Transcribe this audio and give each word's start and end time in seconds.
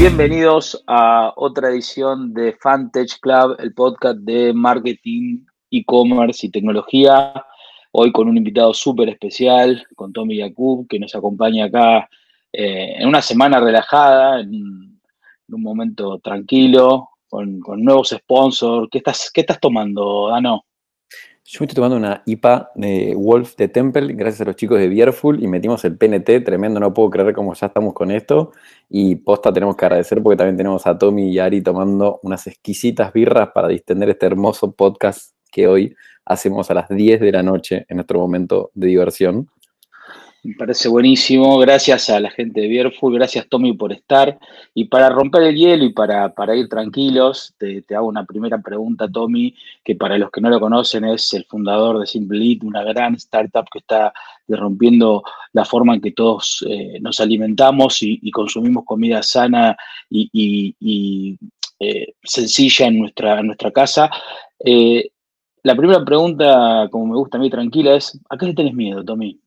Bienvenidos 0.00 0.82
a 0.86 1.34
otra 1.36 1.68
edición 1.68 2.32
de 2.32 2.56
Fantech 2.58 3.20
Club, 3.20 3.56
el 3.58 3.74
podcast 3.74 4.20
de 4.20 4.54
marketing, 4.54 5.44
e-commerce 5.70 6.46
y 6.46 6.50
tecnología. 6.50 7.34
Hoy 7.92 8.10
con 8.10 8.26
un 8.26 8.38
invitado 8.38 8.72
súper 8.72 9.10
especial, 9.10 9.86
con 9.96 10.14
Tommy 10.14 10.38
Yakub, 10.38 10.88
que 10.88 10.98
nos 10.98 11.14
acompaña 11.14 11.66
acá 11.66 12.08
eh, 12.50 12.94
en 12.96 13.08
una 13.08 13.20
semana 13.20 13.60
relajada, 13.60 14.40
en, 14.40 14.98
un 15.48 15.62
momento 15.62 16.18
tranquilo, 16.20 17.10
con, 17.28 17.60
nuevos 17.60 18.08
sponsors. 18.08 18.88
¿Qué 18.90 18.98
estás, 18.98 19.30
¿Qué 19.30 19.42
estás 19.42 19.60
tomando, 19.60 20.28
Dano? 20.30 20.64
Yo 21.52 21.58
me 21.58 21.64
estoy 21.64 21.74
tomando 21.74 21.96
una 21.96 22.22
IPA 22.26 22.70
de 22.76 23.12
Wolf 23.16 23.56
de 23.56 23.66
Temple, 23.66 24.12
gracias 24.12 24.42
a 24.42 24.44
los 24.44 24.54
chicos 24.54 24.78
de 24.78 24.88
Beerful, 24.88 25.42
y 25.42 25.48
metimos 25.48 25.84
el 25.84 25.98
PNT, 25.98 26.44
tremendo, 26.44 26.78
no 26.78 26.94
puedo 26.94 27.10
creer 27.10 27.34
cómo 27.34 27.54
ya 27.54 27.66
estamos 27.66 27.92
con 27.92 28.12
esto. 28.12 28.52
Y 28.88 29.16
posta 29.16 29.52
tenemos 29.52 29.74
que 29.74 29.84
agradecer 29.84 30.22
porque 30.22 30.36
también 30.36 30.56
tenemos 30.56 30.86
a 30.86 30.96
Tommy 30.96 31.28
y 31.28 31.40
Ari 31.40 31.60
tomando 31.60 32.20
unas 32.22 32.46
exquisitas 32.46 33.12
birras 33.12 33.48
para 33.52 33.66
distender 33.66 34.10
este 34.10 34.26
hermoso 34.26 34.70
podcast 34.70 35.34
que 35.50 35.66
hoy 35.66 35.96
hacemos 36.24 36.70
a 36.70 36.74
las 36.74 36.88
10 36.88 37.18
de 37.18 37.32
la 37.32 37.42
noche 37.42 37.84
en 37.88 37.96
nuestro 37.96 38.20
momento 38.20 38.70
de 38.74 38.86
diversión. 38.86 39.48
Me 40.42 40.54
parece 40.54 40.88
buenísimo. 40.88 41.58
Gracias 41.58 42.08
a 42.08 42.18
la 42.18 42.30
gente 42.30 42.62
de 42.62 42.68
Bierful, 42.68 43.14
gracias 43.14 43.46
Tommy 43.48 43.74
por 43.74 43.92
estar. 43.92 44.38
Y 44.72 44.86
para 44.86 45.10
romper 45.10 45.42
el 45.42 45.54
hielo 45.54 45.84
y 45.84 45.92
para, 45.92 46.32
para 46.34 46.56
ir 46.56 46.66
tranquilos, 46.66 47.54
te, 47.58 47.84
hago 47.94 48.08
una 48.08 48.24
primera 48.24 48.56
pregunta, 48.58 49.06
Tommy, 49.06 49.54
que 49.84 49.96
para 49.96 50.16
los 50.16 50.30
que 50.30 50.40
no 50.40 50.48
lo 50.48 50.58
conocen 50.58 51.04
es 51.04 51.34
el 51.34 51.44
fundador 51.44 52.00
de 52.00 52.06
Simple 52.06 52.58
una 52.62 52.82
gran 52.82 53.16
startup 53.16 53.66
que 53.70 53.80
está 53.80 54.14
rompiendo 54.48 55.22
la 55.52 55.66
forma 55.66 55.94
en 55.94 56.00
que 56.00 56.12
todos 56.12 56.64
eh, 56.66 56.98
nos 57.02 57.20
alimentamos 57.20 57.98
y, 58.02 58.30
consumimos 58.30 58.84
comida 58.86 59.22
sana 59.22 59.76
y, 60.08 61.38
eh, 61.80 62.14
sencilla 62.22 62.86
en 62.86 63.00
nuestra, 63.00 63.42
nuestra 63.42 63.70
casa. 63.72 64.10
Eh, 64.64 65.10
la 65.62 65.76
primera 65.76 66.02
pregunta, 66.02 66.88
como 66.90 67.08
me 67.08 67.16
gusta 67.16 67.36
a 67.36 67.40
mí 67.40 67.50
tranquila, 67.50 67.94
es, 67.94 68.18
¿a 68.30 68.38
qué 68.38 68.46
le 68.46 68.54
tenés 68.54 68.72
miedo, 68.72 69.04
Tommy? 69.04 69.38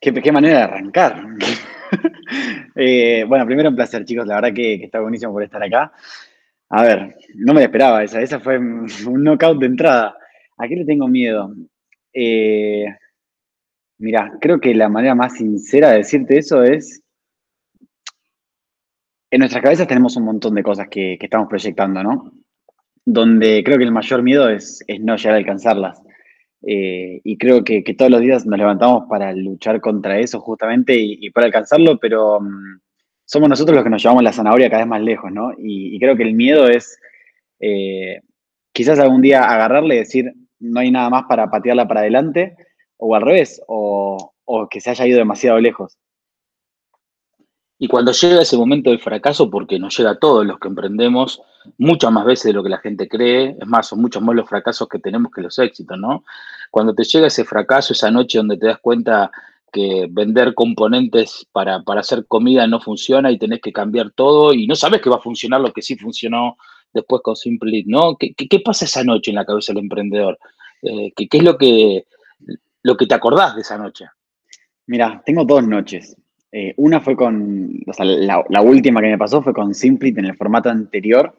Qué, 0.00 0.32
manera 0.32 0.58
de 0.58 0.64
arrancar. 0.64 1.24
Eh, 2.80 3.24
bueno, 3.26 3.46
primero 3.46 3.70
un 3.70 3.74
placer, 3.74 4.04
chicos. 4.04 4.26
La 4.26 4.36
verdad 4.36 4.54
que, 4.54 4.74
está 4.74 5.00
buenísimo 5.00 5.32
por 5.32 5.42
estar 5.42 5.60
acá. 5.60 5.90
A 6.68 6.82
ver, 6.82 7.16
no 7.34 7.54
me 7.54 7.62
esperaba 7.62 8.04
esa. 8.04 8.20
Esa 8.20 8.38
fue 8.38 8.58
un 8.58 8.86
knockout 9.24 9.58
de 9.58 9.66
entrada. 9.66 10.14
¿A 10.58 10.68
qué 10.68 10.76
le 10.76 10.84
tengo 10.84 11.08
miedo? 11.08 11.50
Eh, 12.12 12.84
mira, 13.98 14.32
creo 14.40 14.60
que 14.60 14.74
la 14.74 14.88
manera 14.88 15.14
más 15.14 15.38
sincera 15.38 15.90
de 15.90 15.98
decirte 15.98 16.38
eso 16.38 16.62
es. 16.62 17.02
En 19.30 19.40
nuestras 19.40 19.62
cabezas 19.62 19.88
tenemos 19.88 20.16
un 20.16 20.24
montón 20.24 20.54
de 20.54 20.62
cosas 20.62 20.88
que, 20.88 21.18
estamos 21.20 21.48
proyectando, 21.48 22.02
¿no? 22.04 22.32
Donde 23.04 23.64
creo 23.64 23.78
que 23.78 23.84
el 23.84 23.92
mayor 23.92 24.22
miedo 24.22 24.48
es 24.50 24.84
no 25.00 25.16
llegar 25.16 25.34
a 25.34 25.38
alcanzarlas. 25.38 26.00
Eh, 26.66 27.20
y 27.22 27.38
creo 27.38 27.62
que, 27.62 27.82
todos 27.96 28.10
los 28.10 28.20
días 28.20 28.44
nos 28.46 28.58
levantamos 28.58 29.04
para 29.08 29.32
luchar 29.32 29.80
contra 29.80 30.18
eso 30.18 30.40
justamente 30.40 30.96
y, 30.96 31.30
para 31.30 31.46
alcanzarlo, 31.46 31.98
pero 31.98 32.40
mm, 32.40 32.80
somos 33.24 33.48
nosotros 33.48 33.76
los 33.76 33.84
que 33.84 33.90
nos 33.90 34.02
llevamos 34.02 34.24
la 34.24 34.32
zanahoria 34.32 34.70
cada 34.70 34.82
vez 34.82 34.88
más 34.88 35.02
lejos, 35.02 35.30
¿no? 35.32 35.52
Y, 35.58 35.98
creo 36.00 36.16
que 36.16 36.24
el 36.24 36.34
miedo 36.34 36.68
es 36.68 36.98
eh, 37.60 38.20
quizás 38.72 38.98
algún 38.98 39.22
día 39.22 39.44
agarrarle 39.44 39.96
y 39.96 39.98
decir, 39.98 40.32
no 40.60 40.80
hay 40.80 40.90
nada 40.90 41.10
más 41.10 41.24
para 41.28 41.50
patearla 41.50 41.86
para 41.86 42.00
adelante, 42.00 42.56
o 42.96 43.14
al 43.14 43.22
revés, 43.22 43.62
o, 43.68 44.34
o 44.44 44.68
que 44.68 44.80
se 44.80 44.90
haya 44.90 45.06
ido 45.06 45.18
demasiado 45.18 45.60
lejos. 45.60 45.98
Y 47.78 47.86
cuando 47.86 48.12
llega 48.12 48.42
ese 48.42 48.56
momento 48.56 48.90
del 48.90 48.98
fracaso, 48.98 49.48
porque 49.48 49.78
nos 49.78 49.96
llega 49.96 50.10
a 50.10 50.18
todos 50.18 50.44
los 50.44 50.58
que 50.58 50.68
emprendemos, 50.68 51.40
muchas 51.76 52.10
más 52.10 52.24
veces 52.24 52.44
de 52.44 52.52
lo 52.54 52.62
que 52.62 52.70
la 52.70 52.78
gente 52.78 53.08
cree, 53.08 53.56
es 53.60 53.66
más, 53.66 53.88
son 53.88 54.00
muchos 54.00 54.22
más 54.22 54.34
los 54.34 54.48
fracasos 54.48 54.88
que 54.88 54.98
tenemos 54.98 55.30
que 55.32 55.42
los 55.42 55.58
éxitos, 55.58 55.98
¿no? 55.98 56.24
Cuando 56.70 56.94
te 56.94 57.04
llega 57.04 57.28
ese 57.28 57.44
fracaso, 57.44 57.92
esa 57.92 58.10
noche 58.10 58.38
donde 58.38 58.56
te 58.56 58.66
das 58.66 58.78
cuenta 58.78 59.30
que 59.72 60.06
vender 60.10 60.54
componentes 60.54 61.46
para, 61.52 61.82
hacer 61.98 62.26
comida 62.26 62.66
no 62.66 62.80
funciona 62.80 63.30
y 63.30 63.38
tenés 63.38 63.60
que 63.60 63.72
cambiar 63.72 64.10
todo 64.10 64.52
y 64.52 64.66
no 64.66 64.74
sabes 64.74 65.00
que 65.00 65.10
va 65.10 65.16
a 65.16 65.20
funcionar 65.20 65.60
lo 65.60 65.72
que 65.72 65.82
sí 65.82 65.96
funcionó 65.96 66.56
después 66.92 67.20
con 67.22 67.36
Simple 67.36 67.84
¿no? 67.86 68.16
¿Qué, 68.16 68.34
qué, 68.34 68.60
pasa 68.60 68.86
esa 68.86 69.04
noche 69.04 69.30
en 69.30 69.36
la 69.36 69.44
cabeza 69.44 69.72
del 69.72 69.84
emprendedor? 69.84 70.38
Eh, 70.82 71.12
¿qué, 71.14 71.28
es 71.30 71.42
lo 71.42 71.58
que, 71.58 72.06
lo 72.82 72.96
que 72.96 73.06
te 73.06 73.14
acordás 73.14 73.54
de 73.54 73.60
esa 73.60 73.76
noche? 73.76 74.06
Mira, 74.86 75.22
tengo 75.24 75.44
dos 75.44 75.66
noches. 75.66 76.16
Eh, 76.50 76.72
una 76.78 77.00
fue 77.00 77.14
con, 77.14 77.70
o 77.86 77.92
sea, 77.92 78.06
la, 78.06 78.62
última 78.62 79.00
que 79.00 79.08
me 79.08 79.18
pasó 79.18 79.42
fue 79.42 79.52
con 79.52 79.74
Simplit 79.74 80.16
en 80.18 80.24
el 80.24 80.36
formato 80.36 80.70
anterior, 80.70 81.36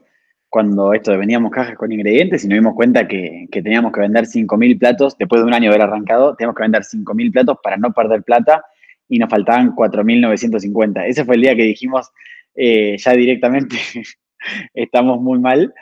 cuando 0.49 0.93
esto 0.93 1.17
veníamos 1.17 1.51
cajas 1.51 1.75
con 1.77 1.91
ingredientes 1.91 2.43
y 2.43 2.47
nos 2.47 2.57
dimos 2.57 2.75
cuenta 2.75 3.07
que, 3.07 3.47
teníamos 3.51 3.91
que 3.91 4.01
vender 4.01 4.25
5.000 4.25 4.79
platos, 4.79 5.17
después 5.17 5.41
de 5.41 5.47
un 5.47 5.53
año 5.53 5.69
de 5.69 5.75
haber 5.75 5.87
arrancado, 5.87 6.35
teníamos 6.35 6.55
que 6.55 6.63
vender 6.63 6.83
5.000 6.83 7.31
platos 7.31 7.57
para 7.63 7.77
no 7.77 7.91
perder 7.91 8.23
plata 8.23 8.63
y 9.07 9.17
nos 9.17 9.29
faltaban 9.29 9.75
4.950. 9.75 11.05
Ese 11.07 11.25
fue 11.25 11.35
el 11.35 11.41
día 11.41 11.55
que 11.55 11.63
dijimos 11.63 12.11
eh, 12.55 12.95
ya 12.97 13.13
directamente, 13.13 13.77
estamos 14.73 15.21
muy 15.21 15.39
mal. 15.39 15.73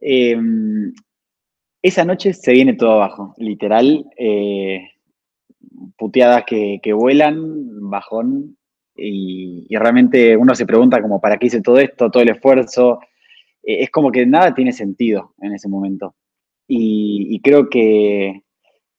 Em, 0.00 0.92
esa 1.82 2.04
noche 2.04 2.34
se 2.34 2.52
viene 2.52 2.74
todo 2.74 2.92
abajo, 2.92 3.34
literal, 3.38 4.06
eh, 4.18 4.90
puteadas 5.96 6.44
que, 6.46 6.80
que 6.82 6.92
vuelan, 6.92 7.90
bajón, 7.90 8.56
y, 8.96 9.66
realmente 9.70 10.36
uno 10.36 10.54
se 10.54 10.66
pregunta 10.66 11.02
como, 11.02 11.20
¿para 11.20 11.36
qué 11.36 11.46
hice 11.46 11.60
todo 11.60 11.78
esto, 11.78 12.10
todo 12.10 12.22
el 12.22 12.30
esfuerzo? 12.30 13.00
Eh, 13.62 13.82
es 13.82 13.90
como 13.90 14.12
que 14.12 14.26
nada 14.26 14.54
tiene 14.54 14.72
sentido 14.72 15.34
en 15.40 15.52
ese 15.54 15.68
momento. 15.68 16.14
Y, 16.66 17.40
creo 17.42 17.68
que, 17.68 18.42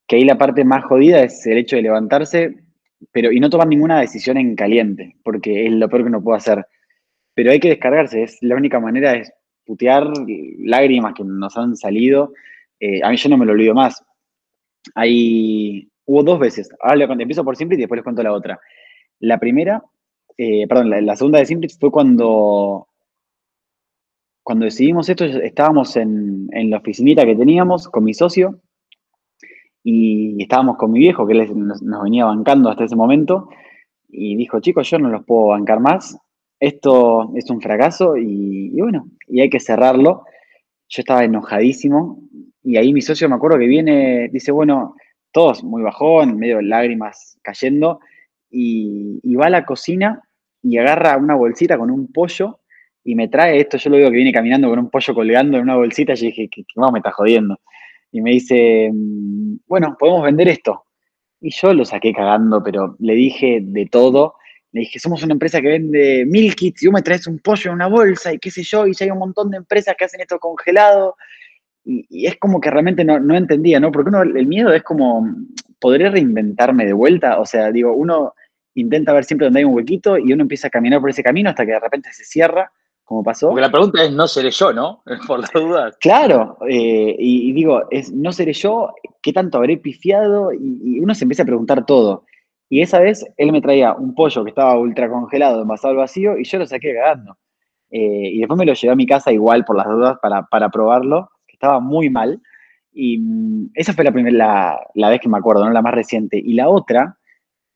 ahí 0.09 0.25
la 0.25 0.37
parte 0.37 0.63
más 0.63 0.85
jodida 0.85 1.23
es 1.23 1.45
el 1.47 1.57
hecho 1.57 1.75
de 1.75 1.81
levantarse 1.83 2.55
pero, 3.11 3.31
y 3.31 3.39
no 3.39 3.49
tomar 3.49 3.67
ninguna 3.67 3.99
decisión 3.99 4.37
en 4.37 4.55
caliente, 4.55 5.15
porque 5.23 5.67
es 5.67 5.73
lo 5.73 5.89
peor 5.89 6.03
que 6.03 6.09
uno 6.09 6.23
puede 6.23 6.37
hacer. 6.37 6.65
Pero 7.33 7.51
hay 7.51 7.59
que 7.59 7.69
descargarse, 7.69 8.23
es 8.23 8.37
la 8.41 8.55
única 8.55 8.79
manera 8.79 9.15
es 9.15 9.31
putear 9.65 10.07
lágrimas 10.59 11.13
que 11.13 11.23
nos 11.23 11.57
han 11.57 11.75
salido. 11.75 12.33
Eh, 12.79 13.01
a 13.03 13.09
mí 13.09 13.17
yo 13.17 13.29
no 13.29 13.37
me 13.37 13.45
lo 13.45 13.51
olvido 13.51 13.73
más. 13.73 14.03
Hay, 14.93 15.89
hubo 16.05 16.23
dos 16.23 16.39
veces. 16.39 16.69
Ahora 16.81 17.05
empiezo 17.05 17.43
por 17.43 17.57
simple 17.57 17.75
y 17.75 17.79
después 17.79 17.97
les 17.97 18.03
cuento 18.03 18.23
la 18.23 18.33
otra. 18.33 18.59
La 19.19 19.39
primera, 19.39 19.83
eh, 20.37 20.67
perdón, 20.67 20.89
la, 21.05 21.15
segunda 21.15 21.39
de 21.39 21.45
Simplix 21.45 21.77
fue 21.79 21.91
cuando, 21.91 22.87
cuando 24.43 24.65
decidimos 24.65 25.07
esto, 25.09 25.25
estábamos 25.25 25.95
en, 25.95 26.49
la 26.69 26.77
oficinita 26.77 27.25
que 27.25 27.35
teníamos 27.35 27.87
con 27.87 28.03
mi 28.03 28.13
socio 28.13 28.59
y 29.83 30.41
estábamos 30.41 30.77
con 30.77 30.91
mi 30.91 30.99
viejo, 30.99 31.25
que 31.27 31.33
nos, 31.33 31.81
venía 32.03 32.25
bancando 32.25 32.69
hasta 32.69 32.85
ese 32.85 32.95
momento, 32.95 33.49
y 34.09 34.35
dijo, 34.35 34.59
chicos, 34.59 34.89
yo 34.89 34.99
no 34.99 35.09
los 35.09 35.25
puedo 35.25 35.47
bancar 35.47 35.79
más, 35.79 36.17
esto 36.59 37.31
es 37.35 37.49
un 37.49 37.61
fracaso 37.61 38.17
y, 38.17 38.71
y 38.73 38.81
bueno, 38.81 39.07
y 39.27 39.41
hay 39.41 39.49
que 39.49 39.59
cerrarlo. 39.59 40.23
Yo 40.87 41.01
estaba 41.01 41.23
enojadísimo 41.23 42.19
y 42.63 42.77
ahí 42.77 42.93
mi 42.93 43.01
socio 43.01 43.29
me 43.29 43.35
acuerdo 43.35 43.59
que 43.59 43.67
viene, 43.67 44.29
dice, 44.29 44.51
bueno, 44.51 44.95
todos 45.31 45.63
muy 45.63 45.83
bajón, 45.83 46.37
medio 46.37 46.61
lágrimas 46.61 47.37
cayendo, 47.43 47.99
y, 48.55 49.35
va 49.35 49.47
a 49.47 49.49
la 49.49 49.65
cocina 49.65 50.21
y 50.63 50.77
agarra 50.77 51.17
una 51.17 51.35
bolsita 51.35 51.77
con 51.77 51.91
un 51.91 52.11
pollo 52.11 52.59
y 53.03 53.15
me 53.15 53.27
trae 53.27 53.59
esto. 53.59 53.77
Yo 53.77 53.89
lo 53.89 53.97
digo 53.97 54.09
que 54.09 54.15
viene 54.15 54.31
caminando 54.31 54.69
con 54.69 54.79
un 54.79 54.89
pollo 54.89 55.13
colgando 55.13 55.57
en 55.57 55.63
una 55.63 55.75
bolsita. 55.75 56.13
Y 56.13 56.27
dije, 56.27 56.49
¿qué, 56.49 56.63
más 56.77 56.91
me 56.91 56.99
está 56.99 57.11
jodiendo? 57.11 57.59
Y 58.11 58.21
me 58.21 58.31
dice, 58.31 58.89
mm, 58.91 59.57
bueno, 59.67 59.95
podemos 59.99 60.23
vender 60.23 60.47
esto. 60.47 60.85
Y 61.41 61.51
yo 61.51 61.73
lo 61.73 61.85
saqué 61.85 62.13
cagando, 62.13 62.63
pero 62.63 62.95
le 62.99 63.13
dije 63.13 63.59
de 63.61 63.85
todo. 63.87 64.35
Le 64.71 64.81
dije, 64.81 64.99
somos 64.99 65.21
una 65.23 65.33
empresa 65.33 65.61
que 65.61 65.67
vende 65.67 66.25
mil 66.25 66.55
kits 66.55 66.81
y 66.83 66.85
tú 66.85 66.91
me 66.91 67.01
traes 67.01 67.27
un 67.27 67.39
pollo 67.39 67.71
en 67.71 67.75
una 67.75 67.87
bolsa 67.87 68.33
y 68.33 68.39
qué 68.39 68.51
sé 68.51 68.63
yo, 68.63 68.87
y 68.87 68.93
ya 68.93 69.05
hay 69.05 69.11
un 69.11 69.19
montón 69.19 69.51
de 69.51 69.57
empresas 69.57 69.95
que 69.97 70.05
hacen 70.05 70.21
esto 70.21 70.39
congelado. 70.39 71.15
Y, 71.83 72.25
es 72.25 72.37
como 72.37 72.59
que 72.59 72.71
realmente 72.71 73.03
no, 73.03 73.19
no 73.19 73.35
entendía, 73.35 73.79
¿no? 73.79 73.91
Porque 73.91 74.09
uno, 74.09 74.21
el 74.23 74.47
miedo 74.47 74.73
es 74.73 74.83
como, 74.83 75.27
¿podré 75.79 76.09
reinventarme 76.09 76.85
de 76.85 76.93
vuelta? 76.93 77.39
O 77.39 77.45
sea, 77.45 77.71
digo, 77.71 77.93
uno 77.93 78.33
intenta 78.75 79.13
ver 79.13 79.23
siempre 79.23 79.45
donde 79.47 79.59
hay 79.59 79.65
un 79.65 79.73
huequito 79.73 80.17
y 80.17 80.31
uno 80.33 80.43
empieza 80.43 80.67
a 80.67 80.69
caminar 80.69 81.01
por 81.01 81.09
ese 81.09 81.23
camino 81.23 81.49
hasta 81.49 81.65
que 81.65 81.71
de 81.71 81.79
repente 81.79 82.11
se 82.13 82.25
cierra, 82.25 82.71
como 83.03 83.23
pasó. 83.23 83.49
Porque 83.49 83.61
la 83.61 83.71
pregunta 83.71 84.03
es, 84.03 84.11
¿no 84.11 84.27
seré 84.27 84.51
yo, 84.51 84.73
no? 84.73 85.01
Por 85.27 85.39
las 85.39 85.51
dudas. 85.51 85.97
Claro, 85.99 86.57
eh, 86.69 87.15
y, 87.17 87.51
digo, 87.53 87.83
es, 87.89 88.11
¿no 88.11 88.31
seré 88.31 88.53
yo? 88.53 88.93
¿Qué 89.21 89.31
tanto 89.31 89.57
habré 89.57 89.77
pifiado? 89.77 90.51
Y, 90.53 90.99
uno 90.99 91.15
se 91.15 91.23
empieza 91.23 91.43
a 91.43 91.47
preguntar 91.47 91.85
todo. 91.85 92.25
Y 92.69 92.81
esa 92.81 92.99
vez 92.99 93.25
él 93.37 93.51
me 93.51 93.61
traía 93.61 93.93
un 93.93 94.13
pollo 94.15 94.43
que 94.43 94.49
estaba 94.49 94.77
ultra 94.77 95.09
congelado, 95.09 95.61
envasado 95.61 95.91
al 95.91 95.97
vacío, 95.97 96.37
y 96.37 96.43
yo 96.43 96.57
lo 96.57 96.65
saqué 96.65 96.93
cagando. 96.93 97.37
Eh, 97.91 98.31
y 98.33 98.39
después 98.39 98.57
me 98.57 98.65
lo 98.65 98.73
llevé 98.73 98.91
a 98.91 98.95
mi 98.95 99.05
casa 99.05 99.31
igual 99.31 99.63
por 99.63 99.77
las 99.77 99.87
dudas 99.87 100.17
para, 100.21 100.43
para 100.47 100.69
probarlo, 100.69 101.29
que 101.47 101.53
estaba 101.53 101.79
muy 101.79 102.09
mal. 102.09 102.41
Y 102.91 103.19
mm, 103.19 103.71
esa 103.75 103.93
fue 103.93 104.03
la, 104.03 104.11
primera, 104.11 104.35
la, 104.35 104.79
la, 104.95 105.09
vez 105.09 105.21
que 105.21 105.29
me 105.29 105.37
acuerdo, 105.37 105.63
¿no? 105.63 105.71
La 105.71 105.83
más 105.83 105.93
reciente. 105.93 106.41
Y 106.43 106.53
la 106.53 106.67
otra 106.67 107.17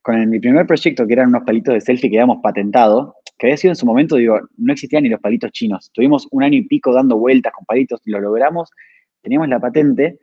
con 0.09 0.27
mi 0.27 0.39
primer 0.39 0.65
proyecto, 0.65 1.05
que 1.05 1.13
eran 1.13 1.29
unos 1.29 1.43
palitos 1.43 1.71
de 1.71 1.81
selfie 1.81 2.09
que 2.09 2.17
habíamos 2.17 2.41
patentado, 2.41 3.17
que 3.37 3.45
había 3.45 3.57
sido 3.57 3.73
en 3.73 3.75
su 3.75 3.85
momento, 3.85 4.15
digo, 4.15 4.39
no 4.57 4.73
existían 4.73 5.03
ni 5.03 5.09
los 5.09 5.19
palitos 5.19 5.51
chinos. 5.51 5.91
Tuvimos 5.93 6.27
un 6.31 6.41
año 6.41 6.57
y 6.57 6.63
pico 6.63 6.91
dando 6.91 7.15
vueltas 7.15 7.53
con 7.53 7.63
palitos, 7.65 8.01
lo 8.05 8.19
logramos, 8.19 8.71
teníamos 9.21 9.49
la 9.49 9.59
patente 9.59 10.17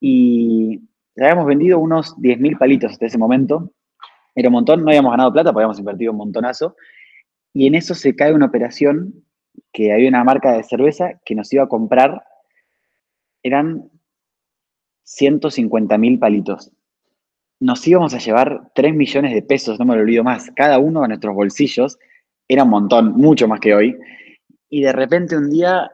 y 0.00 0.82
habíamos 1.16 1.46
vendido 1.46 1.78
unos 1.78 2.14
10.000 2.18 2.58
palitos 2.58 2.92
hasta 2.92 3.06
ese 3.06 3.16
momento. 3.16 3.72
Era 4.34 4.50
un 4.50 4.52
montón, 4.52 4.84
no 4.84 4.90
habíamos 4.90 5.12
ganado 5.12 5.32
plata, 5.32 5.50
porque 5.50 5.62
habíamos 5.62 5.78
invertido 5.78 6.12
un 6.12 6.18
montonazo. 6.18 6.76
Y 7.54 7.66
en 7.66 7.74
eso 7.74 7.94
se 7.94 8.14
cae 8.14 8.34
una 8.34 8.46
operación 8.46 9.24
que 9.72 9.94
había 9.94 10.10
una 10.10 10.24
marca 10.24 10.52
de 10.52 10.62
cerveza 10.62 11.20
que 11.24 11.34
nos 11.34 11.50
iba 11.54 11.64
a 11.64 11.68
comprar, 11.68 12.22
eran 13.42 13.90
150.000 15.06 16.18
palitos. 16.18 16.70
Nos 17.62 17.86
íbamos 17.86 18.12
a 18.12 18.18
llevar 18.18 18.72
3 18.74 18.92
millones 18.92 19.32
de 19.32 19.40
pesos, 19.40 19.78
no 19.78 19.84
me 19.84 19.94
lo 19.94 20.02
olvido 20.02 20.24
más, 20.24 20.50
cada 20.56 20.80
uno 20.80 21.04
a 21.04 21.06
nuestros 21.06 21.32
bolsillos. 21.32 21.96
Era 22.48 22.64
un 22.64 22.70
montón, 22.70 23.12
mucho 23.12 23.46
más 23.46 23.60
que 23.60 23.72
hoy. 23.72 23.96
Y 24.68 24.82
de 24.82 24.90
repente 24.92 25.36
un 25.36 25.48
día, 25.48 25.88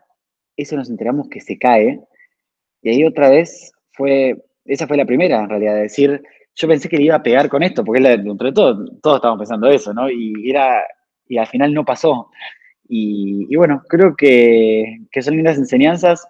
eso 0.56 0.76
nos 0.76 0.88
enteramos 0.88 1.28
que 1.28 1.42
se 1.42 1.58
cae. 1.58 2.00
Y 2.80 2.88
ahí 2.88 3.04
otra 3.04 3.28
vez 3.28 3.70
fue, 3.92 4.46
esa 4.64 4.86
fue 4.86 4.96
la 4.96 5.04
primera 5.04 5.40
en 5.40 5.50
realidad, 5.50 5.74
de 5.74 5.82
decir, 5.82 6.22
yo 6.54 6.68
pensé 6.68 6.88
que 6.88 6.96
le 6.96 7.04
iba 7.04 7.16
a 7.16 7.22
pegar 7.22 7.50
con 7.50 7.62
esto, 7.62 7.84
porque 7.84 8.02
entre 8.02 8.52
todo, 8.52 8.86
todos 9.02 9.16
estábamos 9.16 9.40
pensando 9.40 9.68
eso, 9.68 9.92
¿no? 9.92 10.08
Y, 10.10 10.48
era, 10.48 10.82
y 11.26 11.36
al 11.36 11.48
final 11.48 11.74
no 11.74 11.84
pasó. 11.84 12.30
Y, 12.88 13.54
bueno, 13.56 13.82
creo 13.90 14.16
que, 14.16 15.00
que, 15.12 15.20
son 15.20 15.36
lindas 15.36 15.58
enseñanzas 15.58 16.26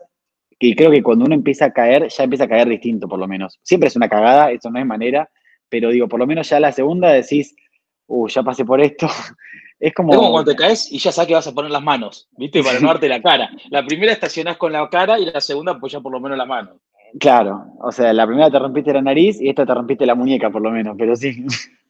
y 0.59 0.75
creo 0.75 0.91
que 0.91 1.03
cuando 1.03 1.25
uno 1.25 1.35
empieza 1.35 1.67
a 1.67 1.73
caer, 1.73 2.09
ya 2.09 2.25
empieza 2.25 2.45
a 2.45 2.49
caer 2.49 2.69
distinto, 2.69 3.09
por 3.09 3.19
lo 3.19 3.29
menos. 3.29 3.59
Siempre 3.63 3.89
es 3.89 3.97
una 3.97 4.09
cagada, 4.09 4.51
eso 4.51 4.71
no 4.71 4.79
es 4.79 4.87
manera, 4.87 5.31
pero 5.69 5.91
digo, 5.91 6.09
por 6.09 6.19
lo 6.19 6.27
menos 6.27 6.49
ya 6.49 6.59
la 6.59 6.73
segunda 6.73 7.13
decís, 7.13 7.55
uh, 8.07 8.27
ya 8.29 8.43
pasé 8.43 8.65
por 8.65 8.81
esto. 8.81 9.09
Es 9.81 9.95
como... 9.95 10.11
es 10.11 10.19
como 10.19 10.33
cuando 10.33 10.51
te 10.51 10.57
caes 10.57 10.91
y 10.91 10.99
ya 10.99 11.13
sabes 11.13 11.29
que 11.29 11.35
vas 11.35 11.47
a 11.47 11.55
poner 11.55 11.71
las 11.71 11.85
manos, 11.85 12.29
¿viste? 12.37 12.65
Para 12.65 12.81
no 12.81 12.89
darte 12.89 13.09
la 13.09 13.23
cara. 13.23 13.49
La 13.71 13.87
primera 13.87 14.11
estacionás 14.11 14.57
con 14.57 14.73
la 14.73 14.89
cara 14.91 15.21
y 15.21 15.27
la 15.27 15.41
segunda 15.41 15.79
pues 15.79 15.93
ya 15.93 16.01
por 16.01 16.11
lo 16.11 16.19
menos 16.19 16.37
la 16.37 16.47
mano. 16.47 16.81
Claro, 17.21 17.65
o 17.81 17.93
sea, 17.93 18.13
la 18.13 18.27
primera 18.27 18.51
te 18.51 18.59
rompiste 18.59 18.93
la 18.93 19.03
nariz 19.03 19.41
y 19.41 19.49
esta 19.49 19.65
te 19.65 19.73
rompiste 19.73 20.05
la 20.05 20.17
muñeca 20.17 20.51
por 20.51 20.63
lo 20.63 20.73
menos, 20.73 20.97
pero 20.99 21.15
sí. 21.15 21.47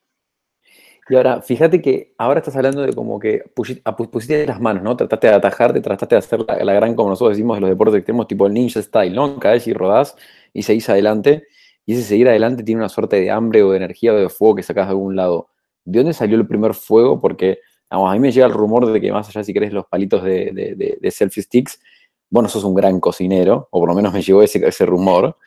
Y 1.09 1.17
ahora, 1.17 1.41
fíjate 1.41 1.81
que 1.81 2.13
ahora 2.19 2.41
estás 2.41 2.55
hablando 2.57 2.83
de 2.83 2.93
como 2.93 3.19
que 3.19 3.43
pusiste 3.55 4.47
las 4.47 4.61
manos, 4.61 4.83
¿no? 4.83 4.97
Trataste 4.97 5.29
de 5.29 5.35
atajarte, 5.35 5.81
trataste 5.81 6.15
de 6.15 6.19
hacer 6.19 6.41
la, 6.41 6.73
gran, 6.75 6.95
como 6.95 7.09
nosotros 7.09 7.37
decimos, 7.37 7.57
de 7.57 7.63
los 7.63 7.71
deportes 7.71 7.97
extremos, 7.97 8.29
tipo 8.29 8.47
el 8.47 8.53
ninja 8.53 8.83
style, 8.83 9.15
¿no? 9.15 9.39
Caes 9.39 9.67
y 9.67 9.73
rodás 9.73 10.17
y 10.53 10.63
seguís 10.63 10.89
adelante. 10.91 11.47
Y 11.87 11.95
ese 11.95 12.03
seguir 12.03 12.29
adelante 12.29 12.63
tiene 12.63 12.81
una 12.83 12.91
suerte 12.91 13.19
de 13.21 13.31
hambre 13.31 13.63
o 13.63 13.71
de 13.71 13.79
energía 13.79 14.13
o 14.13 14.17
de 14.17 14.29
fuego 14.29 14.57
que 14.57 14.63
sacas 14.63 14.87
de 14.87 14.91
algún 14.91 15.17
lado. 15.17 15.49
¿De 15.85 16.01
dónde 16.01 16.13
salió 16.13 16.37
el 16.37 16.47
primer 16.47 16.75
fuego? 16.75 17.19
Porque, 17.21 17.61
a 17.89 18.13
mí 18.13 18.21
me 18.21 18.31
llega 18.31 18.47
el 18.47 18.53
rumor 18.53 18.85
de 18.93 19.01
que 19.01 19.11
más 19.11 19.29
allá, 19.31 19.43
si 19.43 19.55
querés, 19.55 19.73
los 19.73 19.87
palitos 19.87 20.23
de, 20.23 20.99
de, 21.01 21.11
selfie 21.11 21.43
sticks, 21.43 21.81
bueno, 22.29 22.51
sos 22.51 22.65
un 22.65 22.75
gran 22.75 23.01
cocinero, 23.01 23.69
o 23.71 23.81
por 23.81 23.89
lo 23.89 23.95
menos 23.95 24.13
me 24.13 24.21
llegó 24.21 24.43
ese, 24.43 24.67
ese 24.67 24.87
rumor. 24.87 25.37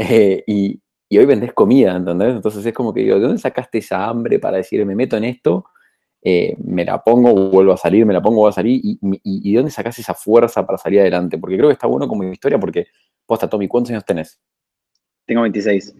Eh, 0.00 0.44
y, 0.46 0.80
y 1.08 1.18
hoy 1.18 1.26
vendés 1.26 1.52
comida, 1.52 1.96
¿entendés? 1.96 2.34
Entonces 2.34 2.64
es 2.64 2.72
como 2.72 2.92
que 2.92 3.00
digo, 3.00 3.16
¿de 3.16 3.22
dónde 3.22 3.38
sacaste 3.38 3.78
esa 3.78 4.06
hambre 4.06 4.38
para 4.38 4.58
decir, 4.58 4.84
me 4.84 4.94
meto 4.94 5.16
en 5.16 5.24
esto, 5.24 5.66
eh, 6.22 6.54
me 6.58 6.84
la 6.84 7.02
pongo, 7.02 7.32
vuelvo 7.50 7.72
a 7.72 7.76
salir, 7.76 8.04
me 8.04 8.12
la 8.12 8.20
pongo, 8.20 8.36
vuelvo 8.36 8.48
a 8.48 8.52
salir, 8.52 8.80
y, 8.82 8.98
y, 9.00 9.52
de 9.52 9.56
dónde 9.58 9.70
sacás 9.70 9.98
esa 9.98 10.14
fuerza 10.14 10.66
para 10.66 10.76
salir 10.76 11.00
adelante? 11.00 11.38
Porque 11.38 11.56
creo 11.56 11.68
que 11.68 11.74
está 11.74 11.86
bueno 11.86 12.08
como 12.08 12.24
historia, 12.24 12.58
porque, 12.58 12.88
posta, 13.24 13.48
Tommy, 13.48 13.68
¿cuántos 13.68 13.90
años 13.90 14.04
tenés? 14.04 14.40
Tengo 15.24 15.42
26. 15.42 15.94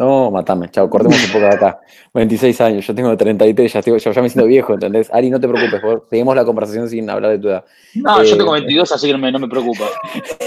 No, 0.00 0.30
matame, 0.30 0.70
chao, 0.70 0.88
cortemos 0.88 1.22
un 1.26 1.30
poco 1.30 1.44
de 1.44 1.54
acá. 1.54 1.78
26 2.14 2.60
años, 2.62 2.86
yo 2.86 2.94
tengo 2.94 3.14
33, 3.14 3.70
ya, 3.70 3.80
ya, 3.82 3.98
ya 3.98 4.22
me 4.22 4.30
siento 4.30 4.48
viejo, 4.48 4.72
¿entendés? 4.72 5.12
Ari, 5.12 5.28
no 5.28 5.38
te 5.38 5.46
preocupes, 5.46 5.82
seguimos 6.08 6.34
la 6.34 6.46
conversación 6.46 6.88
sin 6.88 7.10
hablar 7.10 7.32
de 7.32 7.38
tu 7.38 7.48
edad. 7.48 7.66
No, 7.96 8.24
yo 8.24 8.34
tengo 8.34 8.52
22, 8.52 8.90
eh, 8.90 8.94
así 8.94 9.06
que 9.08 9.12
no 9.12 9.18
me, 9.18 9.30
no 9.30 9.38
me 9.38 9.48
preocupa. 9.48 9.84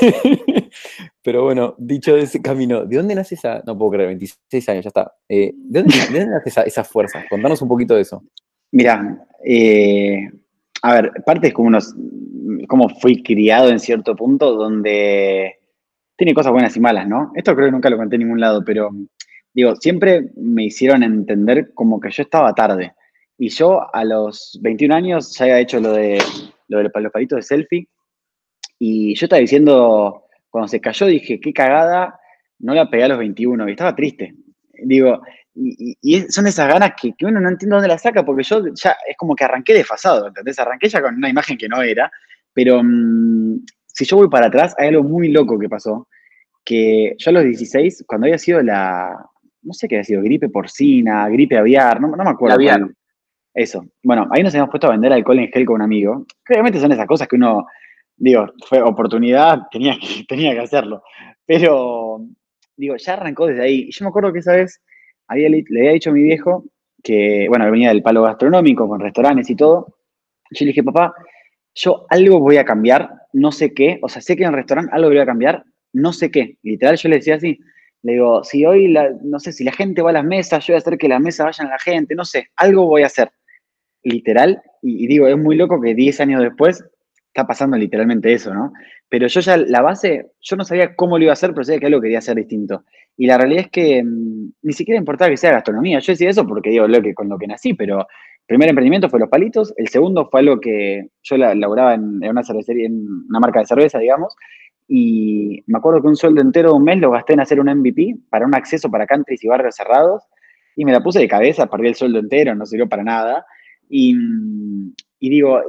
Pero 1.22 1.44
bueno, 1.44 1.76
dicho 1.78 2.16
de 2.16 2.22
ese 2.22 2.42
camino, 2.42 2.84
¿de 2.84 2.98
dónde 2.98 3.14
nace 3.14 3.36
esa, 3.36 3.62
no 3.64 3.78
puedo 3.78 3.92
creer, 3.92 4.08
26 4.08 4.70
años, 4.70 4.86
ya 4.86 4.88
está. 4.88 5.14
Eh, 5.30 5.54
¿de, 5.56 5.84
dónde, 5.84 6.26
nace 6.26 6.50
esa, 6.50 6.64
esa, 6.64 6.84
fuerza? 6.84 7.24
Contanos 7.30 7.62
un 7.62 7.68
poquito 7.68 7.94
de 7.94 8.02
eso. 8.02 8.24
Mira, 8.72 9.24
eh, 9.46 10.32
a 10.82 10.96
ver, 10.96 11.12
parte 11.24 11.50
es 11.50 11.54
como, 11.54 11.68
unos, 11.68 11.94
como 12.68 12.90
fui 12.90 13.22
criado 13.22 13.70
en 13.70 13.80
cierto 13.80 14.16
punto 14.16 14.56
donde 14.56 15.60
tiene 16.16 16.34
cosas 16.34 16.52
buenas 16.52 16.76
y 16.76 16.80
malas, 16.80 17.08
¿no? 17.08 17.32
Esto 17.36 17.54
creo 17.54 17.68
que 17.68 17.72
nunca 17.72 17.92
lo 17.92 17.98
conté 17.98 18.16
en 18.16 18.24
ningún 18.24 18.40
lado, 18.40 18.64
pero 18.66 18.90
digo, 19.54 19.76
siempre 19.76 20.32
me 20.36 20.66
hicieron 20.66 21.04
entender 21.04 21.74
como 21.74 22.00
que 22.00 22.10
yo 22.12 22.24
estaba 22.24 22.54
tarde. 22.54 22.94
Y 23.38 23.50
yo 23.50 23.94
a 23.94 24.04
los 24.04 24.60
21 24.62 24.96
años 24.96 25.36
ya 25.38 25.46
había 25.46 25.60
hecho 25.60 25.80
lo 25.80 25.94
de, 25.94 26.22
lo 26.68 26.78
de 26.80 26.84
los 26.84 27.12
palitos 27.12 27.38
de 27.38 27.42
selfie. 27.42 27.88
Y 28.80 29.16
yo 29.16 29.26
estaba 29.26 29.40
diciendo, 29.40 30.26
cuando 30.50 30.68
se 30.68 30.82
cayó, 30.82 31.06
dije, 31.06 31.40
qué 31.40 31.54
cagada, 31.54 32.20
no 32.60 32.74
la 32.74 32.90
pegué 32.90 33.04
a 33.04 33.10
los 33.10 33.18
21. 33.18 33.68
Y 33.68 33.72
estaba 33.72 33.96
triste. 33.96 34.36
Digo, 34.86 35.22
y, 35.56 36.22
son 36.30 36.48
esas 36.48 36.68
ganas 36.68 36.94
que, 37.00 37.14
uno 37.22 37.40
no 37.40 37.50
entiende 37.50 37.76
dónde 37.76 37.88
la 37.88 37.98
saca, 37.98 38.26
porque 38.26 38.44
yo 38.44 38.64
ya 38.74 38.96
es 39.08 39.16
como 39.18 39.36
que 39.36 39.44
arranqué 39.44 39.74
desfasado, 39.74 40.28
¿entendés? 40.28 40.58
Arranqué 40.60 40.90
ya 40.90 41.02
con 41.02 41.16
una 41.16 41.30
imagen 41.30 41.58
que 41.58 41.70
no 41.70 41.82
era. 41.82 42.12
Pero 42.54 42.82
mm, 42.84 43.66
si 43.88 44.06
yo 44.06 44.18
voy 44.18 44.30
para 44.30 44.48
atrás, 44.48 44.76
hay 44.78 44.90
algo 44.90 45.04
muy 45.04 45.30
loco 45.30 45.60
que 45.60 45.70
pasó. 45.70 46.08
Que 46.64 47.16
yo 47.18 47.30
a 47.30 47.34
los 47.34 47.44
16, 47.44 48.06
cuando 48.08 48.26
había 48.26 48.38
sido 48.38 48.62
la, 48.62 49.30
no 49.64 49.74
sé 49.74 49.88
qué 49.88 49.96
había 49.96 50.04
sido, 50.04 50.22
gripe 50.22 50.50
porcina, 50.50 51.28
gripe 51.30 51.58
aviar, 51.58 52.00
no, 52.00 52.10
me 52.10 52.30
acuerdo. 52.30 52.56
Aviar. 52.56 52.82
Eso. 53.54 53.86
Bueno, 54.02 54.28
ahí 54.32 54.42
nos 54.42 54.54
habíamos 54.54 54.72
puesto 54.72 54.88
a 54.88 54.92
vender 54.92 55.14
alcohol 55.14 55.40
en 55.40 55.52
gel 55.52 55.66
con 55.66 55.76
un 55.76 55.82
amigo. 55.84 56.26
Obviamente 56.50 56.80
son 56.80 56.92
esas 56.92 57.06
cosas 57.06 57.28
que 57.28 57.36
uno, 57.36 57.68
digo, 58.16 58.48
fue 58.68 58.82
oportunidad, 58.82 59.60
tenía 59.72 59.96
que, 60.00 60.24
tenía 60.28 60.54
que 60.54 60.60
hacerlo. 60.60 61.04
Pero, 61.46 62.26
digo, 62.76 62.96
ya 62.98 63.14
arrancó 63.14 63.48
desde 63.48 63.64
ahí. 63.64 63.86
Y 63.88 63.92
yo 63.92 64.06
me 64.06 64.10
acuerdo 64.10 64.34
que 64.34 64.40
esa 64.40 64.54
vez 64.54 64.82
había, 65.28 65.50
le, 65.50 65.64
había 65.78 65.92
dicho 65.92 66.10
a 66.10 66.14
mi 66.14 66.24
viejo 66.24 66.66
que, 67.04 67.48
bueno, 67.50 67.70
venía 67.70 67.90
del 67.90 68.02
palo 68.02 68.24
gastronómico, 68.24 68.88
con 68.88 69.00
restaurantes 69.00 69.50
y 69.50 69.56
todo. 69.56 69.98
Yo 70.52 70.66
le 70.66 70.70
dije, 70.70 70.84
papá, 70.84 71.14
yo 71.76 72.06
algo 72.10 72.40
voy 72.40 72.58
a 72.58 72.66
cambiar, 72.66 73.10
no 73.34 73.52
sé 73.52 73.74
qué. 73.74 74.00
O 74.02 74.10
sea, 74.10 74.22
sé 74.22 74.36
que 74.36 74.44
en 74.44 74.50
el 74.50 74.56
restaurante 74.56 74.92
algo 74.94 75.10
voy 75.10 75.20
a 75.20 75.26
cambiar, 75.26 75.64
no 75.92 76.14
sé 76.14 76.32
qué. 76.32 76.58
Literal, 76.64 76.98
yo 76.98 77.10
le 77.10 77.18
decía 77.18 77.36
así. 77.36 77.60
Le 78.04 78.14
digo, 78.14 78.44
si 78.44 78.66
hoy, 78.66 78.90
la, 78.90 79.12
no 79.24 79.40
sé, 79.40 79.54
si 79.54 79.64
la 79.64 79.72
gente 79.72 80.02
va 80.02 80.10
a 80.10 80.14
las 80.14 80.26
mesas, 80.26 80.66
yo 80.66 80.74
voy 80.74 80.76
a 80.76 80.80
hacer 80.80 80.98
que 80.98 81.08
las 81.08 81.22
mesas 81.22 81.46
vayan 81.46 81.68
a 81.68 81.72
la 81.72 81.80
gente, 81.80 82.16
no 82.16 82.26
sé, 82.26 82.50
algo 82.58 82.86
voy 82.86 83.04
a 83.04 83.08
hacer. 83.08 83.32
Literal, 84.04 84.62
y, 84.82 85.08
digo, 85.08 85.28
es 85.28 85.38
muy 85.38 85.56
loco 85.56 85.80
que 85.80 85.96
10 85.96 86.20
años 86.20 86.42
después 86.42 86.84
está 87.28 87.48
pasando 87.48 87.78
literalmente 87.78 88.34
eso, 88.34 88.54
¿no? 88.54 88.74
Pero 89.08 89.28
yo 89.28 89.40
ya, 89.40 89.56
la 89.56 89.82
base, 89.82 90.32
yo 90.42 90.56
no 90.58 90.66
sabía 90.66 90.96
cómo 90.96 91.18
lo 91.18 91.24
iba 91.24 91.32
a 91.32 91.34
hacer, 91.34 91.52
pero 91.52 91.64
sabía 91.64 91.80
que 91.80 91.86
algo 91.86 92.02
quería 92.02 92.18
hacer 92.18 92.36
distinto. 92.36 92.84
Y 93.16 93.26
la 93.26 93.38
realidad 93.38 93.66
es 93.66 93.72
que 93.72 94.04
mm, 94.04 94.52
ni 94.62 94.74
siquiera 94.74 95.00
importaba 95.00 95.32
que 95.32 95.38
sea 95.38 95.52
gastronomía. 95.52 96.00
Yo 96.00 96.12
decía 96.12 96.30
eso 96.30 96.46
porque 96.46 96.72
digo, 96.72 96.88
lo 96.88 97.02
que, 97.02 97.14
con 97.14 97.30
lo 97.30 97.38
que 97.38 97.48
nací, 97.48 97.74
pero 97.74 98.00
el 98.00 98.46
primer 98.46 98.70
emprendimiento 98.70 99.10
fue 99.10 99.20
los 99.20 99.30
palitos, 99.30 99.74
el 99.78 99.88
segundo 99.88 100.28
fue 100.30 100.42
algo 100.42 100.60
que 100.60 101.08
yo 101.22 101.38
laboraba 101.38 101.94
en, 101.94 102.22
en 102.22 102.30
una 102.30 102.44
cervecería, 102.44 102.88
en 102.88 103.06
una 103.30 103.40
marca 103.40 103.62
de 103.62 103.66
cerveza, 103.66 104.00
digamos, 104.00 104.36
y 104.96 105.64
me 105.66 105.80
acuerdo 105.80 106.04
que 106.04 106.08
un 106.08 106.16
sueldo 106.16 106.40
entero 106.40 106.70
de 106.70 106.76
un 106.76 106.84
mes 106.84 107.00
lo 107.00 107.10
gasté 107.10 107.34
en 107.34 107.40
hacer 107.40 107.60
un 107.60 107.66
MVP 107.68 108.16
para 108.30 108.46
un 108.46 108.54
acceso 108.54 108.92
para 108.92 109.08
countries 109.08 109.44
y 109.44 109.48
barrios 109.48 109.76
cerrados. 109.76 110.22
Y 110.76 110.86
me 110.86 110.92
la 110.92 111.02
puse 111.02 111.18
de 111.18 111.28
cabeza, 111.28 111.66
perdí 111.66 111.88
el 111.88 111.96
sueldo 111.96 112.20
entero, 112.20 112.54
no 112.54 112.64
sirvió 112.64 112.88
para 112.88 113.02
nada. 113.02 113.44
Y, 113.90 114.16
digo, 115.20 115.64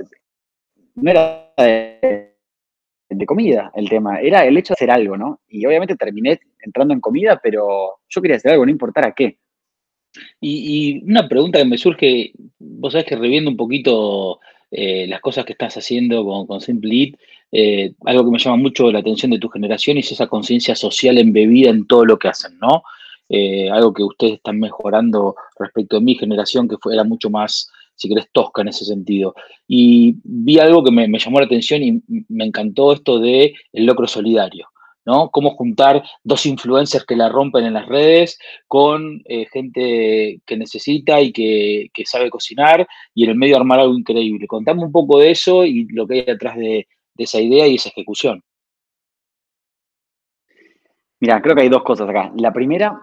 no 0.96 1.10
era 1.10 1.54
de, 1.56 2.34
comida 3.24 3.72
el 3.74 3.88
tema, 3.88 4.20
era 4.20 4.44
el 4.44 4.58
hecho 4.58 4.74
de 4.74 4.74
hacer 4.74 4.90
algo, 4.90 5.16
¿no? 5.16 5.40
Y 5.48 5.64
obviamente 5.64 5.96
terminé 5.96 6.38
entrando 6.60 6.92
en 6.92 7.00
comida, 7.00 7.40
pero 7.42 8.00
yo 8.06 8.20
quería 8.20 8.36
hacer 8.36 8.52
algo, 8.52 8.66
no 8.66 8.72
importara 8.72 9.12
qué. 9.12 9.38
Y, 10.38 11.02
una 11.02 11.26
pregunta 11.26 11.60
que 11.60 11.64
me 11.64 11.78
surge, 11.78 12.32
vos 12.58 12.92
sabés 12.92 13.06
que 13.06 13.16
reviendo 13.16 13.50
un 13.50 13.56
poquito 13.56 14.40
eh, 14.70 15.06
las 15.06 15.22
cosas 15.22 15.46
que 15.46 15.52
estás 15.52 15.78
haciendo 15.78 16.26
con, 16.26 16.46
con 16.46 16.60
Simple 16.60 17.14
eh, 17.56 17.94
algo 18.04 18.24
que 18.24 18.30
me 18.32 18.38
llama 18.40 18.56
mucho 18.56 18.90
la 18.90 18.98
atención 18.98 19.30
de 19.30 19.38
tu 19.38 19.48
generación 19.48 19.96
es 19.96 20.10
esa 20.10 20.26
conciencia 20.26 20.74
social 20.74 21.18
embebida 21.18 21.70
en 21.70 21.86
todo 21.86 22.04
lo 22.04 22.18
que 22.18 22.26
hacen, 22.26 22.58
¿no? 22.58 22.82
Eh, 23.28 23.70
algo 23.70 23.94
que 23.94 24.02
ustedes 24.02 24.34
están 24.34 24.58
mejorando 24.58 25.36
respecto 25.56 25.96
a 25.96 26.00
mi 26.00 26.16
generación, 26.16 26.66
que 26.66 26.78
fue, 26.82 26.94
era 26.94 27.04
mucho 27.04 27.30
más, 27.30 27.70
si 27.94 28.08
querés, 28.08 28.26
tosca 28.32 28.62
en 28.62 28.68
ese 28.68 28.84
sentido. 28.84 29.36
Y 29.68 30.16
vi 30.24 30.58
algo 30.58 30.82
que 30.82 30.90
me, 30.90 31.06
llamó 31.16 31.38
la 31.38 31.46
atención 31.46 31.80
y 31.84 32.02
me 32.28 32.44
encantó 32.44 32.92
esto 32.92 33.20
de 33.20 33.54
el 33.72 33.86
locro 33.86 34.08
solidario. 34.08 34.66
¿no? 35.06 35.30
Cómo 35.30 35.50
juntar 35.50 36.02
dos 36.24 36.46
influencers 36.46 37.04
que 37.04 37.14
la 37.14 37.28
rompen 37.28 37.66
en 37.66 37.74
las 37.74 37.86
redes 37.86 38.38
con 38.66 39.22
eh, 39.26 39.46
gente 39.52 40.40
que 40.44 40.56
necesita 40.56 41.20
y 41.20 41.30
que, 41.30 41.90
sabe 42.04 42.30
cocinar 42.30 42.86
y 43.14 43.24
en 43.24 43.30
el 43.30 43.36
medio 43.36 43.56
armar 43.56 43.78
algo 43.78 43.96
increíble. 43.96 44.48
Contame 44.48 44.82
un 44.82 44.90
poco 44.90 45.20
de 45.20 45.30
eso 45.30 45.64
y 45.64 45.86
lo 45.90 46.08
que 46.08 46.14
hay 46.14 46.24
detrás 46.24 46.56
de, 46.56 46.88
esa 47.16 47.40
idea 47.40 47.66
y 47.66 47.76
esa 47.76 47.90
ejecución. 47.90 48.42
Mira, 51.20 51.40
creo 51.40 51.54
que 51.54 51.62
hay 51.62 51.68
dos 51.68 51.82
cosas 51.84 52.08
acá. 52.08 52.32
La 52.36 52.52
primera 52.52 53.00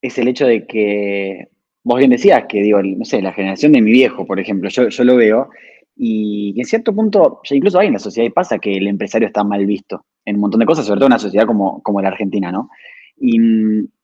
es 0.00 0.16
el 0.18 0.28
hecho 0.28 0.46
de 0.46 0.66
que 0.66 1.48
vos 1.84 1.98
bien 1.98 2.10
decías 2.10 2.44
que, 2.48 2.62
digo, 2.62 2.82
no 2.82 3.04
sé, 3.04 3.22
la 3.22 3.32
generación 3.32 3.72
de 3.72 3.80
mi 3.80 3.90
viejo, 3.90 4.26
por 4.26 4.38
ejemplo, 4.38 4.68
yo, 4.68 5.04
lo 5.04 5.16
veo 5.16 5.48
Y, 5.96 6.54
en 6.58 6.64
cierto 6.64 6.94
punto, 6.94 7.40
incluso 7.50 7.78
hay 7.78 7.88
en 7.88 7.94
la 7.94 7.98
sociedad 7.98 8.26
y 8.26 8.32
pasa 8.32 8.58
que 8.58 8.76
el 8.76 8.86
empresario 8.86 9.26
está 9.26 9.42
mal 9.44 9.66
visto 9.66 10.04
en 10.24 10.36
un 10.36 10.42
montón 10.42 10.60
de 10.60 10.66
cosas, 10.66 10.86
sobre 10.86 10.98
todo 10.98 11.06
en 11.06 11.12
una 11.12 11.18
sociedad 11.18 11.46
como, 11.46 11.82
como 11.82 12.00
la 12.00 12.08
Argentina, 12.08 12.52
¿no? 12.52 12.70
Y, 13.16 13.38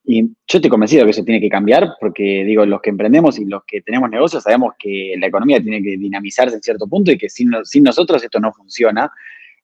yo 0.06 0.58
estoy 0.58 0.68
convencido 0.68 1.04
que 1.06 1.12
eso 1.12 1.24
tiene 1.24 1.40
que 1.40 1.48
cambiar 1.48 1.94
porque, 1.98 2.44
digo, 2.44 2.66
los 2.66 2.82
que 2.82 2.90
emprendemos 2.90 3.38
y 3.38 3.46
los 3.46 3.62
que 3.66 3.80
tenemos 3.80 4.10
negocios 4.10 4.42
sabemos 4.42 4.74
que 4.78 5.14
la 5.18 5.28
economía 5.28 5.62
tiene 5.62 5.82
que 5.82 5.96
dinamizarse 5.96 6.56
en 6.56 6.62
cierto 6.62 6.86
punto 6.86 7.10
y 7.10 7.16
que 7.16 7.30
sin 7.30 7.48
nosotros 7.82 8.22
esto 8.22 8.38
no 8.38 8.52
funciona. 8.52 9.10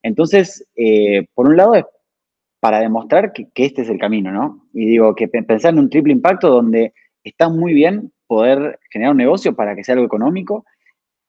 Entonces, 0.03 0.67
eh, 0.77 1.27
por 1.35 1.49
un 1.49 1.57
lado 1.57 1.75
es 1.75 1.85
para 2.61 2.81
demostrar 2.81 3.33
que, 3.33 3.49
este 3.55 3.83
es 3.83 3.89
el 3.89 3.99
camino, 3.99 4.33
¿no? 4.33 4.67
Y 4.73 4.87
digo, 4.87 5.15
que 5.15 5.29
pensar 5.29 5.73
en 5.73 5.79
un 5.79 5.91
triple 5.91 6.13
impacto 6.13 6.51
donde 6.51 6.93
está 7.25 7.49
muy 7.49 7.73
bien 7.73 8.13
poder 8.27 8.79
generar 8.91 9.13
un 9.13 9.19
negocio 9.19 9.55
para 9.55 9.75
que 9.75 9.85
sea 9.85 9.95
algo 9.95 10.07
económico, 10.07 10.65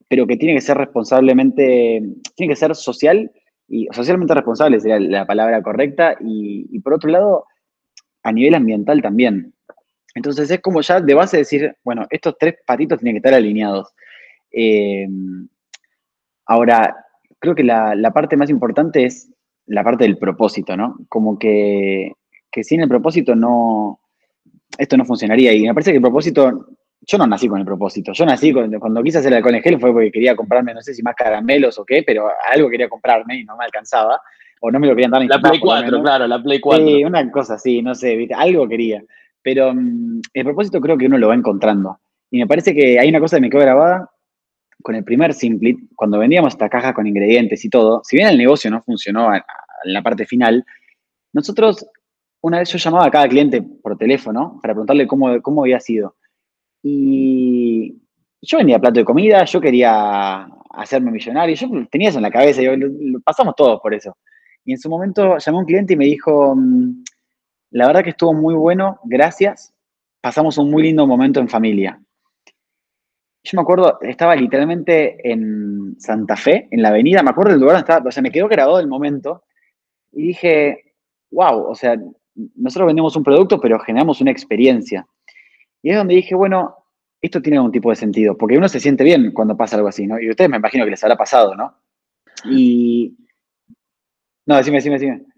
pero 0.08 0.26
que 0.26 0.36
tiene 0.36 0.54
que 0.54 0.60
ser 0.60 0.76
responsablemente, 0.76 2.02
tiene 2.34 2.52
que 2.52 2.56
ser 2.56 2.74
social 2.74 3.30
y 3.66 3.88
socialmente 3.92 4.34
responsable 4.34 4.80
sería 4.80 5.00
la 5.00 5.26
palabra 5.26 5.62
correcta. 5.62 6.16
Y, 6.20 6.66
y 6.70 6.80
por 6.80 6.94
otro 6.94 7.10
lado, 7.10 7.46
a 8.22 8.32
nivel 8.32 8.54
ambiental 8.54 9.00
también. 9.02 9.54
Entonces 10.14 10.50
es 10.50 10.60
como 10.60 10.80
ya 10.82 11.00
de 11.00 11.14
base 11.14 11.38
decir, 11.38 11.74
bueno, 11.82 12.06
estos 12.10 12.36
tres 12.38 12.56
patitos 12.66 12.98
tienen 12.98 13.14
que 13.14 13.26
estar 13.26 13.34
alineados. 13.34 13.92
Eh, 14.50 15.08
ahora, 16.46 16.94
creo 17.42 17.56
que 17.56 17.64
la, 17.64 18.10
parte 18.14 18.36
más 18.36 18.48
importante 18.48 19.04
es 19.04 19.28
la 19.66 19.82
parte 19.82 20.04
del 20.04 20.16
propósito, 20.16 20.76
¿no? 20.76 20.96
Como 21.08 21.38
que, 21.38 22.12
que 22.50 22.62
sin 22.62 22.80
el 22.80 22.88
propósito 22.88 23.34
no, 23.34 23.98
esto 24.78 24.96
no 24.96 25.04
funcionaría. 25.04 25.52
Y 25.52 25.64
me 25.64 25.74
parece 25.74 25.90
que 25.90 25.96
el 25.96 26.02
propósito, 26.02 26.68
yo 27.00 27.18
no 27.18 27.26
nací 27.26 27.48
con 27.48 27.58
el 27.58 27.66
propósito. 27.66 28.12
Yo 28.12 28.24
nací 28.24 28.52
cuando, 28.52 28.78
cuando 28.78 29.02
quise 29.02 29.18
hacer 29.18 29.32
el 29.32 29.38
alcohol 29.38 29.60
gel 29.60 29.80
fue 29.80 29.92
porque 29.92 30.12
quería 30.12 30.36
comprarme, 30.36 30.72
no 30.72 30.82
sé 30.82 30.94
si 30.94 31.02
más 31.02 31.16
caramelos 31.16 31.80
o 31.80 31.84
qué, 31.84 32.04
pero 32.06 32.28
algo 32.48 32.70
quería 32.70 32.88
comprarme 32.88 33.40
y 33.40 33.44
no 33.44 33.56
me 33.56 33.64
alcanzaba 33.64 34.20
o 34.60 34.70
no 34.70 34.78
me 34.78 34.86
lo 34.86 34.94
querían 34.94 35.10
dar 35.10 35.20
ni 35.20 35.26
La 35.26 35.40
Play 35.40 35.58
4, 35.58 36.00
claro, 36.00 36.26
la 36.28 36.40
Play 36.40 36.60
4. 36.60 36.86
Sí, 36.86 37.04
una 37.04 37.28
cosa 37.32 37.54
así, 37.54 37.82
no 37.82 37.96
sé, 37.96 38.14
¿viste? 38.14 38.34
algo 38.34 38.68
quería. 38.68 39.02
Pero 39.42 39.74
mm, 39.74 40.20
el 40.32 40.44
propósito 40.44 40.80
creo 40.80 40.96
que 40.96 41.06
uno 41.06 41.18
lo 41.18 41.26
va 41.26 41.34
encontrando. 41.34 41.98
Y 42.30 42.38
me 42.38 42.46
parece 42.46 42.72
que 42.72 43.00
hay 43.00 43.08
una 43.08 43.18
cosa 43.18 43.36
que 43.36 43.42
me 43.42 43.50
quedó 43.50 43.62
grabada 43.62 44.11
con 44.82 44.94
el 44.94 45.04
primer 45.04 45.32
Simplit, 45.34 45.78
cuando 45.96 46.18
vendíamos 46.18 46.54
esta 46.54 46.68
caja 46.68 46.92
con 46.92 47.06
ingredientes 47.06 47.64
y 47.64 47.70
todo, 47.70 48.02
si 48.04 48.16
bien 48.16 48.28
el 48.28 48.38
negocio 48.38 48.70
no 48.70 48.82
funcionó 48.82 49.34
en 49.34 49.42
la 49.84 50.02
parte 50.02 50.26
final, 50.26 50.64
nosotros, 51.32 51.86
una 52.42 52.58
vez 52.58 52.70
yo 52.70 52.78
llamaba 52.78 53.06
a 53.06 53.10
cada 53.10 53.28
cliente 53.28 53.62
por 53.62 53.96
teléfono 53.96 54.58
para 54.60 54.74
preguntarle 54.74 55.06
cómo, 55.06 55.40
cómo 55.40 55.62
había 55.62 55.80
sido. 55.80 56.16
Y 56.82 57.96
yo 58.42 58.58
vendía 58.58 58.78
plato 58.78 59.00
de 59.00 59.04
comida, 59.04 59.44
yo 59.44 59.60
quería 59.60 60.48
hacerme 60.70 61.10
millonario, 61.10 61.54
yo 61.54 61.68
tenía 61.90 62.08
eso 62.08 62.18
en 62.18 62.22
la 62.22 62.30
cabeza, 62.30 62.60
yo, 62.62 62.72
pasamos 63.24 63.54
todos 63.56 63.80
por 63.80 63.94
eso. 63.94 64.16
Y 64.64 64.72
en 64.72 64.78
su 64.78 64.88
momento 64.88 65.38
llamó 65.38 65.60
un 65.60 65.64
cliente 65.64 65.94
y 65.94 65.96
me 65.96 66.06
dijo, 66.06 66.54
mm, 66.56 67.04
la 67.70 67.86
verdad 67.86 68.02
que 68.02 68.10
estuvo 68.10 68.34
muy 68.34 68.54
bueno, 68.54 68.98
gracias, 69.04 69.72
pasamos 70.20 70.58
un 70.58 70.70
muy 70.70 70.82
lindo 70.82 71.06
momento 71.06 71.40
en 71.40 71.48
familia. 71.48 72.01
Yo 73.44 73.56
me 73.56 73.62
acuerdo, 73.62 73.98
estaba 74.02 74.36
literalmente 74.36 75.18
en 75.30 75.96
Santa 75.98 76.36
Fe, 76.36 76.68
en 76.70 76.80
la 76.80 76.90
avenida, 76.90 77.22
me 77.22 77.30
acuerdo 77.30 77.52
del 77.52 77.60
lugar 77.60 77.76
donde 77.76 77.92
estaba, 77.92 78.08
o 78.08 78.12
sea, 78.12 78.22
me 78.22 78.30
quedó 78.30 78.48
grabado 78.48 78.78
el 78.78 78.86
momento 78.86 79.44
y 80.12 80.28
dije, 80.28 80.94
wow, 81.30 81.68
o 81.68 81.74
sea, 81.74 81.96
nosotros 82.34 82.86
vendemos 82.86 83.16
un 83.16 83.24
producto, 83.24 83.60
pero 83.60 83.80
generamos 83.80 84.20
una 84.20 84.30
experiencia. 84.30 85.06
Y 85.82 85.90
es 85.90 85.96
donde 85.96 86.14
dije, 86.14 86.34
bueno, 86.34 86.76
esto 87.20 87.42
tiene 87.42 87.56
algún 87.56 87.72
tipo 87.72 87.90
de 87.90 87.96
sentido, 87.96 88.36
porque 88.36 88.56
uno 88.56 88.68
se 88.68 88.80
siente 88.80 89.02
bien 89.02 89.32
cuando 89.32 89.56
pasa 89.56 89.76
algo 89.76 89.88
así, 89.88 90.06
¿no? 90.06 90.20
Y 90.20 90.30
ustedes 90.30 90.50
me 90.50 90.56
imagino 90.56 90.84
que 90.84 90.90
les 90.90 91.02
habrá 91.02 91.16
pasado, 91.16 91.54
¿no? 91.56 91.74
Y, 92.44 93.16
no, 94.46 94.56
decime, 94.56 94.76
decime, 94.76 94.98
decime. 94.98 95.31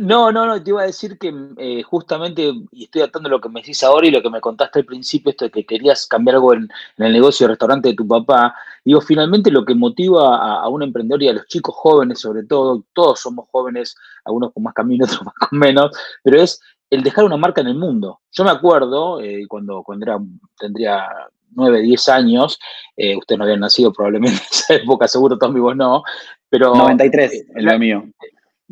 No, 0.00 0.32
no, 0.32 0.44
no, 0.44 0.60
te 0.60 0.70
iba 0.70 0.82
a 0.82 0.86
decir 0.86 1.18
que 1.18 1.32
eh, 1.56 1.82
justamente, 1.82 2.52
y 2.72 2.84
estoy 2.84 3.02
atando 3.02 3.28
lo 3.28 3.40
que 3.40 3.48
me 3.48 3.60
decís 3.60 3.82
ahora 3.84 4.06
y 4.06 4.10
lo 4.10 4.22
que 4.22 4.30
me 4.30 4.40
contaste 4.40 4.80
al 4.80 4.84
principio, 4.84 5.30
esto 5.30 5.44
de 5.44 5.52
que 5.52 5.64
querías 5.64 6.06
cambiar 6.06 6.36
algo 6.36 6.52
en, 6.52 6.68
el 6.96 7.12
negocio 7.12 7.46
de 7.46 7.52
restaurante 7.52 7.90
de 7.90 7.94
tu 7.94 8.06
papá, 8.06 8.54
digo, 8.84 9.00
finalmente 9.00 9.52
lo 9.52 9.64
que 9.64 9.74
motiva 9.74 10.62
a, 10.62 10.68
un 10.68 10.82
emprendedor 10.82 11.22
y 11.22 11.28
a 11.28 11.34
los 11.34 11.46
chicos 11.46 11.76
jóvenes 11.76 12.18
sobre 12.18 12.42
todo, 12.44 12.84
todos 12.92 13.20
somos 13.20 13.48
jóvenes, 13.52 13.94
algunos 14.24 14.52
con 14.52 14.64
más 14.64 14.74
camino, 14.74 15.04
otros 15.06 15.22
más 15.22 15.34
con 15.34 15.58
menos, 15.58 15.92
pero 16.24 16.42
es 16.42 16.60
el 16.90 17.02
dejar 17.04 17.24
una 17.24 17.36
marca 17.36 17.60
en 17.60 17.68
el 17.68 17.76
mundo. 17.76 18.20
Yo 18.32 18.42
me 18.42 18.50
acuerdo, 18.50 19.20
eh, 19.20 19.44
cuando, 19.48 19.84
cuando 19.84 20.06
era, 20.06 20.18
tendría 20.58 21.08
9, 21.52 21.82
10 21.82 22.08
años, 22.08 22.58
eh, 22.96 23.16
ustedes 23.16 23.38
no 23.38 23.44
habían 23.44 23.60
nacido 23.60 23.92
probablemente 23.92 24.38
en 24.38 24.46
esa 24.50 24.74
época, 24.82 25.06
seguro 25.06 25.38
todos 25.38 25.54
vivos 25.54 25.76
no, 25.76 26.02
pero... 26.48 26.74
93, 26.74 27.46
en 27.54 27.64
lo 27.64 27.78
mío. 27.78 28.04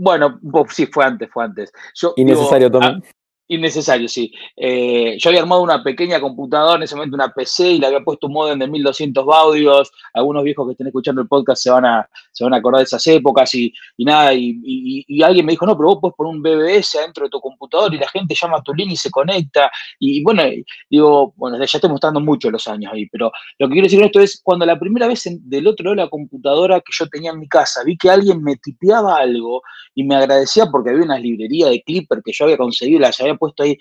Bueno, 0.03 0.41
sí, 0.69 0.87
fue 0.87 1.05
antes, 1.05 1.31
fue 1.31 1.45
antes. 1.45 1.73
Yo, 1.95 2.13
Innecesario 2.17 2.69
también. 2.69 3.05
Innecesario, 3.49 4.09
sí. 4.09 4.33
Eh, 4.57 5.17
yo 5.19 5.29
había 5.29 5.43
armado 5.43 5.63
una 5.63 5.83
pequeña 5.83 6.21
computadora, 6.21 6.77
en 6.77 6.85
ese 6.85 6.95
momento 6.95 7.17
una 7.17 7.29
PC, 7.29 7.73
y 7.73 7.79
le 7.79 7.87
había 7.87 8.01
puesto 8.01 8.29
un 8.29 8.33
modem 8.33 8.59
de 8.59 8.67
1200 8.67 9.27
baudios. 9.27 9.91
Algunos 10.15 10.45
viejos 10.45 10.67
que 10.67 10.73
estén 10.73 10.87
escuchando 10.87 11.21
el 11.21 11.29
podcast 11.29 11.63
se 11.63 11.71
van 11.71 11.85
a, 11.85 12.09
se 12.31 12.45
van 12.45 12.55
a 12.55 12.59
acordar 12.59 12.79
de 12.79 12.85
esas 12.85 13.07
épocas 13.09 13.55
y, 13.55 13.73
nada. 13.99 14.33
Y, 14.33 15.23
alguien 15.23 15.45
me 15.45 15.53
dijo, 15.53 15.67
no, 15.67 15.77
pero 15.77 15.91
vos 15.91 15.99
puedes 16.01 16.17
poner 16.17 16.35
un 16.35 16.43
BBS 16.43 16.97
adentro 16.99 17.25
de 17.25 17.31
tu 17.31 17.41
computador 17.41 17.93
y 17.93 17.99
la 17.99 18.09
gente 18.09 18.35
llama 18.35 18.59
a 18.59 18.63
tu 18.63 18.73
línea 18.75 18.95
y 18.95 18.97
se 18.97 19.11
conecta. 19.11 19.71
Y 19.99 20.23
bueno, 20.23 20.45
digo, 20.89 21.35
bueno, 21.37 21.59
ya 21.59 21.65
estoy 21.65 21.91
mostrando 21.91 22.21
mucho 22.21 22.51
los 22.51 22.67
años 22.69 22.93
ahí, 22.95 23.07
pero 23.07 23.31
lo 23.59 23.69
que 23.69 23.73
quiero 23.73 23.87
decir 23.87 23.99
con 23.99 24.07
esto 24.07 24.21
es, 24.21 24.41
cuando 24.43 24.65
la 24.65 24.79
primera 24.79 25.07
vez 25.07 25.25
del 25.25 25.67
otro 25.67 25.85
lado 25.85 25.97
de 25.97 26.03
la 26.05 26.11
computadora 26.11 26.81
que 26.81 26.93
yo 26.93 27.07
tenía 27.09 27.33
en 27.33 27.39
mi 27.39 27.49
casa, 27.49 27.83
vi 27.85 27.97
que 27.97 28.09
alguien 28.09 28.43
me 28.43 28.57
tipeaba 28.57 29.17
algo 29.17 29.63
y 29.95 30.05
me 30.05 30.17
agradecía 30.17 30.67
porque 30.67 30.91
había 30.91 31.05
una 31.05 31.19
librería 31.19 31.69
de 31.69 31.83
Clipper 31.83 32.23
que 32.25 32.33
yo 32.33 32.45
había 32.45 32.57
conseguido, 32.57 33.01
las 33.01 33.21
había 33.21 33.32
puesto 33.37 33.63
ahí. 33.63 33.79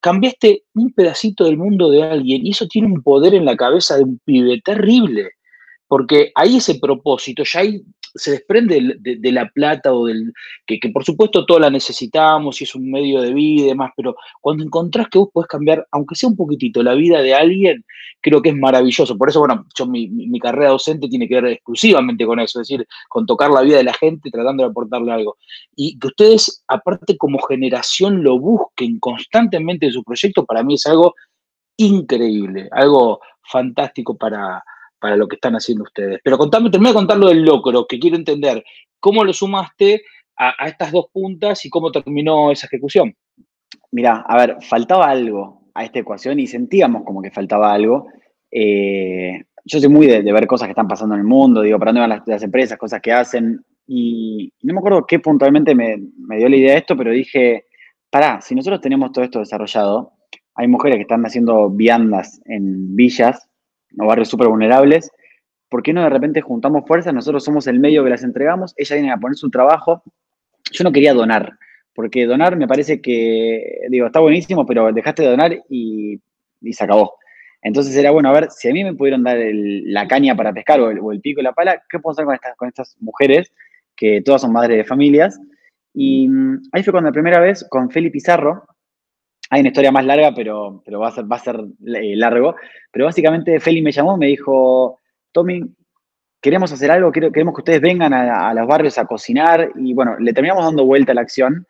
cambiaste 0.00 0.62
un 0.74 0.92
pedacito 0.92 1.44
del 1.44 1.56
mundo 1.56 1.90
de 1.90 2.02
alguien 2.04 2.46
y 2.46 2.50
eso 2.50 2.66
tiene 2.68 2.88
un 2.88 3.02
poder 3.02 3.34
en 3.34 3.44
la 3.44 3.56
cabeza 3.56 3.96
de 3.96 4.04
un 4.04 4.20
pibe 4.24 4.60
terrible, 4.64 5.30
porque 5.88 6.30
hay 6.34 6.56
ese 6.56 6.76
propósito, 6.76 7.42
ya 7.44 7.60
hay 7.60 7.82
se 8.16 8.32
desprende 8.32 8.96
de, 8.98 9.32
la 9.32 9.48
plata 9.48 9.92
o 9.92 10.06
del. 10.06 10.32
Que, 10.66 10.78
por 10.92 11.04
supuesto 11.04 11.46
todos 11.46 11.60
la 11.60 11.70
necesitamos 11.70 12.60
y 12.60 12.64
es 12.64 12.74
un 12.74 12.90
medio 12.90 13.20
de 13.20 13.32
vida 13.32 13.62
y 13.62 13.68
demás, 13.68 13.92
pero 13.96 14.16
cuando 14.40 14.64
encontrás 14.64 15.08
que 15.08 15.18
vos 15.18 15.28
podés 15.32 15.48
cambiar, 15.48 15.86
aunque 15.92 16.14
sea 16.14 16.28
un 16.28 16.36
poquitito, 16.36 16.82
la 16.82 16.94
vida 16.94 17.22
de 17.22 17.34
alguien, 17.34 17.84
creo 18.20 18.42
que 18.42 18.50
es 18.50 18.56
maravilloso. 18.56 19.16
Por 19.16 19.28
eso, 19.28 19.40
bueno, 19.40 19.66
yo 19.76 19.86
mi, 19.86 20.08
mi 20.08 20.38
carrera 20.38 20.70
docente 20.70 21.08
tiene 21.08 21.28
que 21.28 21.34
ver 21.36 21.46
exclusivamente 21.46 22.26
con 22.26 22.40
eso, 22.40 22.60
es 22.60 22.68
decir, 22.68 22.86
con 23.08 23.26
tocar 23.26 23.50
la 23.50 23.62
vida 23.62 23.78
de 23.78 23.84
la 23.84 23.94
gente 23.94 24.30
tratando 24.30 24.64
de 24.64 24.70
aportarle 24.70 25.12
algo. 25.12 25.36
Y 25.74 25.98
que 25.98 26.08
ustedes, 26.08 26.64
aparte 26.68 27.16
como 27.16 27.38
generación, 27.40 28.22
lo 28.22 28.38
busquen 28.38 28.98
constantemente 28.98 29.86
en 29.86 29.92
su 29.92 30.02
proyecto, 30.02 30.44
para 30.44 30.62
mí 30.62 30.74
es 30.74 30.86
algo 30.86 31.14
increíble, 31.76 32.68
algo 32.72 33.20
fantástico 33.42 34.16
para, 34.16 34.62
para 35.06 35.16
lo 35.16 35.28
que 35.28 35.36
están 35.36 35.54
haciendo 35.54 35.84
ustedes. 35.84 36.18
Pero 36.24 36.36
contame, 36.36 36.68
termina 36.68 36.90
de 36.90 36.96
contar 36.96 37.16
lo 37.16 37.28
del 37.28 37.44
locro, 37.44 37.86
que 37.86 38.00
quiero 38.00 38.16
entender. 38.16 38.64
¿Cómo 38.98 39.22
lo 39.22 39.32
sumaste 39.32 40.02
a, 40.36 40.66
estas 40.66 40.90
dos 40.90 41.06
puntas 41.12 41.64
y 41.64 41.70
cómo 41.70 41.92
terminó 41.92 42.50
esa 42.50 42.66
ejecución? 42.66 43.14
Mira, 43.92 44.24
a 44.26 44.36
ver, 44.36 44.56
faltaba 44.62 45.08
algo 45.08 45.70
a 45.74 45.84
esta 45.84 46.00
ecuación 46.00 46.40
y 46.40 46.48
sentíamos 46.48 47.04
como 47.04 47.22
que 47.22 47.30
faltaba 47.30 47.72
algo. 47.72 48.08
Eh, 48.50 49.44
yo 49.64 49.78
soy 49.78 49.88
muy 49.88 50.08
de, 50.08 50.22
ver 50.22 50.48
cosas 50.48 50.66
que 50.66 50.72
están 50.72 50.88
pasando 50.88 51.14
en 51.14 51.20
el 51.20 51.26
mundo, 51.26 51.62
digo, 51.62 51.78
para 51.78 51.92
dónde 51.92 52.08
van 52.08 52.22
las, 52.26 52.42
empresas, 52.42 52.76
cosas 52.76 53.00
que 53.00 53.12
hacen. 53.12 53.64
Y 53.86 54.52
no 54.62 54.74
me 54.74 54.80
acuerdo 54.80 55.06
qué 55.06 55.20
puntualmente 55.20 55.72
me, 55.76 55.98
me 56.18 56.38
dio 56.38 56.48
la 56.48 56.56
idea 56.56 56.72
de 56.72 56.78
esto, 56.78 56.96
pero 56.96 57.12
dije, 57.12 57.66
pará, 58.10 58.40
si 58.40 58.56
nosotros 58.56 58.80
tenemos 58.80 59.12
todo 59.12 59.24
esto 59.24 59.38
desarrollado, 59.38 60.14
hay 60.56 60.66
mujeres 60.66 60.96
que 60.96 61.02
están 61.02 61.24
haciendo 61.24 61.70
viandas 61.70 62.40
en 62.46 62.96
villas 62.96 63.48
o 63.98 64.06
barrios 64.06 64.28
súper 64.28 64.48
vulnerables, 64.48 65.10
¿por 65.68 65.82
qué 65.82 65.92
no 65.92 66.02
de 66.02 66.10
repente 66.10 66.40
juntamos 66.40 66.84
fuerzas? 66.86 67.12
Nosotros 67.14 67.44
somos 67.44 67.66
el 67.66 67.80
medio 67.80 68.04
que 68.04 68.10
las 68.10 68.22
entregamos, 68.22 68.74
ella 68.76 68.96
viene 68.96 69.12
a 69.12 69.16
poner 69.16 69.36
su 69.36 69.50
trabajo. 69.50 70.02
Yo 70.72 70.84
no 70.84 70.92
quería 70.92 71.14
donar, 71.14 71.58
porque 71.94 72.26
donar 72.26 72.56
me 72.56 72.68
parece 72.68 73.00
que, 73.00 73.80
digo, 73.88 74.06
está 74.06 74.20
buenísimo, 74.20 74.66
pero 74.66 74.92
dejaste 74.92 75.22
de 75.22 75.30
donar 75.30 75.56
y, 75.68 76.20
se 76.72 76.84
acabó. 76.84 77.14
Entonces 77.62 77.96
era 77.96 78.10
bueno, 78.10 78.28
a 78.28 78.32
ver, 78.32 78.50
si 78.50 78.68
a 78.68 78.72
mí 78.72 78.84
me 78.84 78.94
pudieron 78.94 79.22
dar 79.22 79.38
la 79.40 80.06
caña 80.06 80.36
para 80.36 80.52
pescar 80.52 80.80
o 80.80 81.12
el, 81.12 81.20
pico 81.20 81.40
y 81.40 81.44
la 81.44 81.52
pala, 81.52 81.82
¿qué 81.88 81.98
puedo 81.98 82.12
hacer 82.12 82.24
con 82.24 82.34
estas, 82.34 82.56
con 82.56 82.68
estas 82.68 82.96
mujeres 83.00 83.52
que 83.96 84.20
todas 84.20 84.42
son 84.42 84.52
madres 84.52 84.76
de 84.76 84.84
familias? 84.84 85.40
Y 85.94 86.28
mm, 86.28 86.62
ahí 86.72 86.82
fue 86.82 86.92
cuando 86.92 87.08
la 87.08 87.14
primera 87.14 87.40
vez 87.40 87.66
con 87.70 87.90
Feli 87.90 88.10
Pizarro, 88.10 88.66
hay 89.50 89.60
una 89.60 89.68
historia 89.68 89.92
más 89.92 90.04
larga, 90.04 90.34
pero, 90.34 90.82
pero 90.84 91.00
va, 91.00 91.08
a 91.08 91.12
ser, 91.12 91.30
va 91.30 91.36
a 91.36 91.40
ser 91.40 91.56
eh, 91.86 92.16
largo. 92.16 92.56
Pero 92.90 93.04
básicamente 93.04 93.60
Feli 93.60 93.82
me 93.82 93.92
llamó, 93.92 94.16
me 94.16 94.26
dijo, 94.26 94.98
Tommy, 95.32 95.62
queremos 96.40 96.72
hacer 96.72 96.90
algo, 96.90 97.12
queremos 97.12 97.54
que 97.54 97.60
ustedes 97.60 97.80
vengan 97.80 98.12
a, 98.12 98.52
los 98.54 98.66
barrios 98.66 98.98
a 98.98 99.06
cocinar. 99.06 99.70
Y 99.76 99.94
bueno, 99.94 100.18
le 100.18 100.32
terminamos 100.32 100.64
dando 100.64 100.84
vuelta 100.84 101.12
a 101.12 101.14
la 101.14 101.20
acción. 101.20 101.66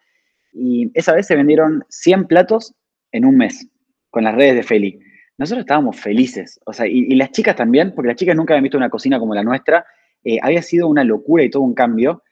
Y 0.53 0.91
esa 0.95 1.13
vez 1.13 1.27
se 1.27 1.37
vendieron 1.37 1.85
100 1.91 2.27
platos 2.27 2.75
en 3.13 3.27
un 3.27 3.37
mes 3.37 3.69
con 4.11 4.25
las 4.25 4.35
redes 4.35 4.57
de 4.57 4.63
Feli. 4.63 4.99
Nosotros 5.37 5.65
estábamos 5.65 6.01
felices, 6.01 6.59
o 6.65 6.73
sea, 6.73 6.87
y, 6.87 7.15
las 7.15 7.31
chicas 7.31 7.57
también, 7.57 7.95
porque 7.95 8.09
las 8.09 8.17
chicas 8.17 8.35
nunca 8.35 8.55
habían 8.55 8.63
visto 8.63 8.79
una 8.79 8.89
cocina 8.89 9.19
como 9.19 9.35
la 9.35 9.43
nuestra, 9.43 9.85
eh, 10.25 10.39
había 10.41 10.63
sido 10.63 10.89
una 10.89 11.05
locura 11.05 11.45
y 11.45 11.51
todo 11.51 11.63
un 11.63 11.75
cambio. 11.75 12.23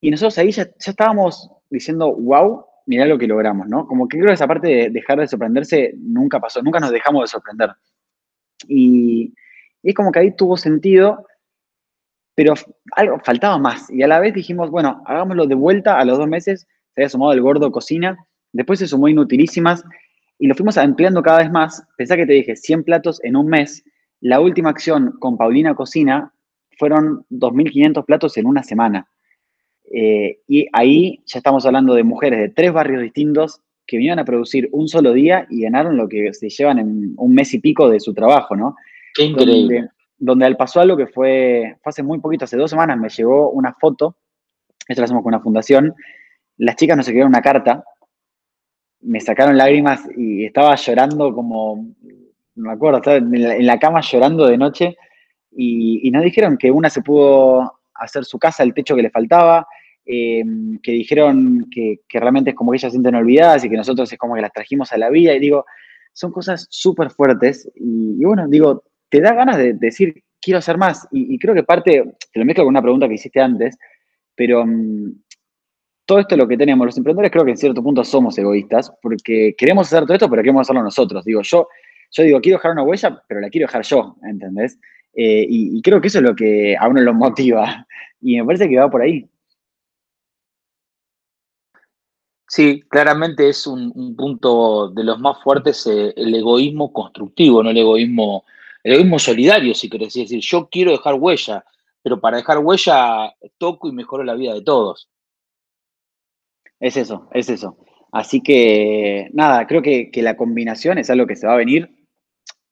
Y 0.00 0.10
nosotros 0.10 0.38
ahí 0.38 0.50
ya, 0.50 0.64
ya 0.64 0.90
estábamos 0.90 1.50
diciendo, 1.68 2.16
wow, 2.16 2.64
mirá 2.88 3.04
lo 3.04 3.18
que 3.18 3.26
logramos, 3.26 3.68
¿no? 3.68 3.86
Como 3.86 4.08
que 4.08 4.16
creo 4.16 4.28
que 4.28 4.34
esa 4.34 4.48
parte 4.48 4.66
de 4.66 4.90
dejar 4.90 5.20
de 5.20 5.28
sorprenderse 5.28 5.92
nunca 5.98 6.40
pasó, 6.40 6.62
nunca 6.62 6.80
nos 6.80 6.90
dejamos 6.90 7.22
de 7.22 7.26
sorprender. 7.28 7.70
Y, 8.66 9.34
es 9.82 9.94
como 9.94 10.10
que 10.10 10.20
ahí 10.20 10.34
tuvo 10.34 10.56
sentido, 10.56 11.26
pero 12.34 12.54
algo 12.92 13.20
faltaba 13.22 13.58
más. 13.58 13.90
Y 13.90 14.02
a 14.02 14.08
la 14.08 14.18
vez 14.20 14.32
dijimos, 14.32 14.70
bueno, 14.70 15.02
hagámoslo 15.04 15.46
de 15.46 15.54
vuelta 15.54 15.98
a 15.98 16.04
los 16.06 16.16
dos 16.16 16.26
meses, 16.26 16.66
se 16.94 17.02
había 17.02 17.10
sumado 17.10 17.32
el 17.32 17.42
gordo 17.42 17.70
cocina, 17.70 18.16
después 18.52 18.78
se 18.78 18.86
sumó 18.86 19.08
inutilísimas 19.08 19.84
y 20.38 20.46
lo 20.46 20.54
fuimos 20.54 20.78
ampliando 20.78 21.22
cada 21.22 21.38
vez 21.38 21.50
más. 21.50 21.86
Pensá 21.98 22.16
que 22.16 22.26
te 22.26 22.32
dije 22.32 22.56
100 22.56 22.84
platos 22.84 23.20
en 23.22 23.36
un 23.36 23.48
mes. 23.48 23.84
La 24.20 24.40
última 24.40 24.70
acción 24.70 25.12
con 25.20 25.36
Paulina 25.36 25.74
Cocina 25.74 26.32
fueron 26.78 27.26
2.500 27.30 28.04
platos 28.06 28.36
en 28.38 28.46
una 28.46 28.62
semana. 28.62 29.06
Eh, 29.90 30.40
y 30.46 30.66
ahí 30.72 31.20
ya 31.24 31.38
estamos 31.38 31.64
hablando 31.64 31.94
de 31.94 32.04
mujeres 32.04 32.38
de 32.40 32.48
tres 32.50 32.72
barrios 32.72 33.02
distintos 33.02 33.60
que 33.86 33.96
vinieron 33.96 34.18
a 34.18 34.24
producir 34.24 34.68
un 34.72 34.86
solo 34.86 35.14
día 35.14 35.46
y 35.48 35.62
ganaron 35.62 35.96
lo 35.96 36.08
que 36.08 36.34
se 36.34 36.50
llevan 36.50 36.78
en 36.78 37.14
un 37.16 37.34
mes 37.34 37.54
y 37.54 37.58
pico 37.58 37.88
de 37.88 38.00
su 38.00 38.12
trabajo, 38.12 38.54
¿no? 38.54 38.76
Qué 39.14 39.24
increíble. 39.24 39.88
Donde, 40.18 40.44
al 40.44 40.56
paso 40.56 40.80
algo 40.80 40.96
que 40.96 41.06
fue, 41.06 41.76
fue 41.82 41.90
hace 41.90 42.02
muy 42.02 42.18
poquito, 42.18 42.44
hace 42.44 42.56
dos 42.56 42.70
semanas, 42.70 42.98
me 42.98 43.08
llegó 43.08 43.50
una 43.50 43.72
foto, 43.72 44.16
esto 44.86 45.00
lo 45.00 45.04
hacemos 45.04 45.22
con 45.22 45.32
una 45.32 45.42
fundación, 45.42 45.94
las 46.58 46.76
chicas 46.76 46.96
nos 46.96 47.06
escribieron 47.06 47.30
una 47.30 47.40
carta, 47.40 47.82
me 49.00 49.20
sacaron 49.20 49.56
lágrimas 49.56 50.02
y 50.16 50.44
estaba 50.44 50.74
llorando 50.74 51.32
como, 51.32 51.86
no 52.56 52.68
me 52.68 52.72
acuerdo, 52.72 52.98
estaba 52.98 53.16
en 53.16 53.66
la, 53.66 53.78
cama 53.78 54.00
llorando 54.02 54.46
de 54.46 54.58
noche 54.58 54.96
y, 55.52 56.06
y 56.06 56.10
nos 56.10 56.24
dijeron 56.24 56.58
que 56.58 56.70
una 56.70 56.90
se 56.90 57.00
pudo 57.00 57.80
hacer 57.94 58.24
su 58.24 58.38
casa, 58.38 58.64
el 58.64 58.74
techo 58.74 58.96
que 58.96 59.02
le 59.02 59.10
faltaba, 59.10 59.66
eh, 60.10 60.42
que 60.82 60.92
dijeron 60.92 61.68
que, 61.70 62.00
realmente 62.08 62.50
es 62.50 62.56
como 62.56 62.70
que 62.70 62.78
ellas 62.78 62.92
sienten 62.92 63.14
olvidadas 63.14 63.62
y 63.62 63.68
que 63.68 63.76
nosotros 63.76 64.10
es 64.10 64.18
como 64.18 64.34
que 64.34 64.40
las 64.40 64.52
trajimos 64.52 64.90
a 64.92 64.96
la 64.96 65.10
vida. 65.10 65.34
Y 65.34 65.38
digo, 65.38 65.66
son 66.14 66.32
cosas 66.32 66.66
súper 66.70 67.10
fuertes. 67.10 67.70
Y, 67.76 68.24
bueno, 68.24 68.48
digo, 68.48 68.84
te 69.10 69.20
da 69.20 69.34
ganas 69.34 69.58
de, 69.58 69.74
decir, 69.74 70.24
quiero 70.40 70.58
hacer 70.58 70.78
más. 70.78 71.06
Y, 71.12 71.38
creo 71.38 71.54
que 71.54 71.62
parte, 71.62 72.04
te 72.32 72.40
lo 72.40 72.46
mezclo 72.46 72.64
con 72.64 72.72
una 72.72 72.80
pregunta 72.80 73.06
que 73.06 73.14
hiciste 73.14 73.38
antes, 73.38 73.76
pero 74.34 74.64
mm, 74.64 75.12
todo 76.06 76.20
esto 76.20 76.34
es 76.34 76.38
lo 76.38 76.48
que 76.48 76.56
tenemos. 76.56 76.86
Los 76.86 76.96
emprendedores 76.96 77.30
creo 77.30 77.44
que 77.44 77.50
en 77.50 77.58
cierto 77.58 77.82
punto 77.82 78.02
somos 78.02 78.38
egoístas 78.38 78.90
porque 79.02 79.54
queremos 79.58 79.88
hacer 79.88 80.04
todo 80.04 80.14
esto, 80.14 80.30
pero 80.30 80.40
queremos 80.40 80.62
hacerlo 80.62 80.82
nosotros. 80.82 81.22
Digo, 81.22 81.42
yo, 81.42 81.68
yo 82.12 82.22
digo, 82.22 82.40
quiero 82.40 82.56
dejar 82.56 82.72
una 82.72 82.82
huella, 82.82 83.22
pero 83.28 83.40
la 83.40 83.50
quiero 83.50 83.66
dejar 83.66 83.82
yo, 83.82 84.16
¿entendés? 84.22 84.78
Eh, 85.14 85.44
y, 85.46 85.82
creo 85.82 86.00
que 86.00 86.08
eso 86.08 86.18
es 86.18 86.24
lo 86.24 86.34
que 86.34 86.76
a 86.78 86.88
uno 86.88 87.02
lo 87.02 87.12
motiva. 87.12 87.84
Y 88.20 88.36
me 88.36 88.44
parece 88.44 88.68
que 88.68 88.76
va 88.76 88.90
por 88.90 89.00
ahí. 89.00 89.30
Sí, 92.48 92.82
claramente 92.88 93.48
es 93.48 93.66
un, 93.66 94.16
punto 94.16 94.88
de 94.90 95.04
los 95.04 95.18
más 95.20 95.42
fuertes 95.42 95.86
eh, 95.86 96.14
el 96.16 96.34
egoísmo 96.34 96.92
constructivo, 96.92 97.62
no 97.62 97.70
el 97.70 97.76
egoísmo, 97.76 98.44
el 98.82 98.94
egoísmo 98.94 99.18
solidario, 99.18 99.74
si 99.74 99.90
querés 99.90 100.14
decir, 100.14 100.40
yo 100.40 100.68
quiero 100.70 100.92
dejar 100.92 101.14
huella, 101.14 101.64
pero 102.02 102.20
para 102.20 102.38
dejar 102.38 102.58
huella 102.58 103.34
toco 103.58 103.88
y 103.88 103.92
mejoro 103.92 104.24
la 104.24 104.34
vida 104.34 104.54
de 104.54 104.62
todos. 104.62 105.08
Es 106.80 106.96
eso, 106.96 107.28
es 107.32 107.50
eso. 107.50 107.76
Así 108.12 108.40
que, 108.40 109.28
nada, 109.32 109.66
creo 109.66 109.82
que, 109.82 110.10
que 110.10 110.22
la 110.22 110.36
combinación 110.36 110.96
es 110.96 111.10
algo 111.10 111.26
que 111.26 111.36
se 111.36 111.46
va 111.46 111.54
a 111.54 111.56
venir 111.56 111.98